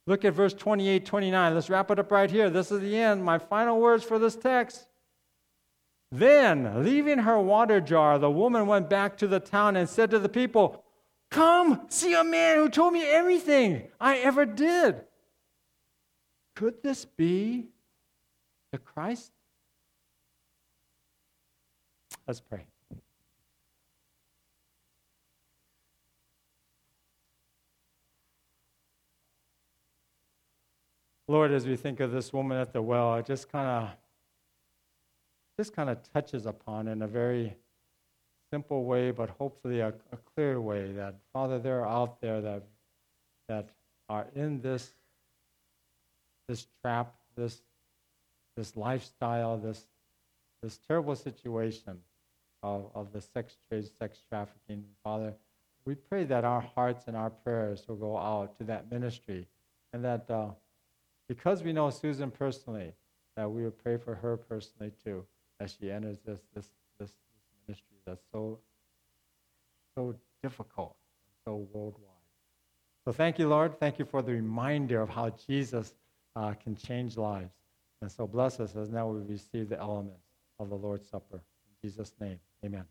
Look 0.06 0.24
at 0.24 0.34
verse 0.34 0.52
28, 0.52 1.06
29. 1.06 1.54
Let's 1.54 1.70
wrap 1.70 1.90
it 1.90 1.98
up 1.98 2.12
right 2.12 2.30
here. 2.30 2.50
This 2.50 2.70
is 2.70 2.80
the 2.80 2.96
end. 2.96 3.24
My 3.24 3.38
final 3.38 3.80
words 3.80 4.04
for 4.04 4.18
this 4.18 4.36
text. 4.36 4.86
Then, 6.12 6.84
leaving 6.84 7.18
her 7.20 7.40
water 7.40 7.80
jar, 7.80 8.18
the 8.18 8.30
woman 8.30 8.66
went 8.66 8.90
back 8.90 9.16
to 9.18 9.26
the 9.26 9.40
town 9.40 9.76
and 9.76 9.88
said 9.88 10.10
to 10.10 10.18
the 10.18 10.28
people, 10.28 10.84
Come, 11.30 11.86
see 11.88 12.14
a 12.14 12.22
man 12.22 12.58
who 12.58 12.68
told 12.68 12.92
me 12.92 13.04
everything 13.04 13.88
I 13.98 14.18
ever 14.18 14.46
did. 14.46 15.00
Could 16.54 16.82
this 16.82 17.04
be 17.04 17.70
the 18.70 18.78
Christ? 18.78 19.32
Let's 22.28 22.40
pray. 22.40 22.66
Lord, 31.26 31.52
as 31.52 31.66
we 31.66 31.76
think 31.76 32.00
of 32.00 32.12
this 32.12 32.32
woman 32.32 32.58
at 32.58 32.72
the 32.72 32.82
well, 32.82 33.14
it 33.14 33.24
just 33.24 33.50
kind 33.50 33.66
of 33.66 33.90
just 35.58 35.74
kind 35.74 35.88
of 35.88 35.98
touches 36.12 36.46
upon 36.46 36.88
in 36.88 37.02
a 37.02 37.06
very 37.06 37.56
simple 38.52 38.84
way, 38.84 39.10
but 39.10 39.30
hopefully 39.30 39.80
a, 39.80 39.88
a 40.12 40.16
clear 40.34 40.60
way 40.60 40.92
that 40.92 41.14
Father, 41.32 41.58
there 41.58 41.80
are 41.80 41.88
out 41.88 42.20
there 42.20 42.40
that 42.40 42.64
that 43.48 43.70
are 44.08 44.26
in 44.34 44.60
this 44.60 44.92
this 46.46 46.66
trap, 46.82 47.14
this 47.36 47.62
this 48.56 48.76
lifestyle, 48.76 49.56
this 49.56 49.86
this 50.62 50.78
terrible 50.86 51.16
situation 51.16 51.98
of, 52.62 52.90
of 52.94 53.12
the 53.12 53.20
sex 53.20 53.56
trade, 53.68 53.88
sex 53.98 54.18
trafficking. 54.28 54.84
Father, 55.02 55.34
we 55.86 55.94
pray 55.94 56.24
that 56.24 56.44
our 56.44 56.60
hearts 56.60 57.04
and 57.06 57.16
our 57.16 57.30
prayers 57.30 57.84
will 57.86 57.96
go 57.96 58.16
out 58.16 58.58
to 58.58 58.64
that 58.64 58.90
ministry 58.90 59.46
and 59.92 60.04
that 60.04 60.30
uh, 60.30 60.48
because 61.28 61.62
we 61.62 61.72
know 61.72 61.90
Susan 61.90 62.30
personally, 62.30 62.92
that 63.36 63.50
we 63.50 63.62
would 63.62 63.82
pray 63.82 63.96
for 63.96 64.14
her 64.14 64.36
personally 64.36 64.92
too, 65.02 65.24
as 65.60 65.76
she 65.78 65.90
enters 65.90 66.18
this 66.24 66.40
this 66.54 66.68
this, 66.98 67.12
ministry 67.66 67.96
that's 68.06 68.22
so 68.32 68.58
so 69.94 70.14
difficult, 70.42 70.96
so 71.44 71.66
worldwide. 71.72 72.10
So 73.04 73.12
thank 73.12 73.38
you, 73.38 73.48
Lord. 73.48 73.78
Thank 73.78 73.98
you 73.98 74.04
for 74.04 74.22
the 74.22 74.32
reminder 74.32 75.00
of 75.00 75.08
how 75.08 75.30
Jesus 75.46 75.94
uh, 76.36 76.54
can 76.54 76.74
change 76.74 77.16
lives. 77.16 77.54
And 78.00 78.10
so 78.10 78.26
bless 78.26 78.60
us 78.60 78.76
as 78.76 78.90
now 78.90 79.08
we 79.08 79.20
receive 79.32 79.68
the 79.68 79.78
elements 79.78 80.26
of 80.58 80.68
the 80.68 80.76
Lord's 80.76 81.08
Supper. 81.08 81.36
In 81.36 81.88
Jesus' 81.88 82.12
name, 82.20 82.38
amen. 82.64 82.84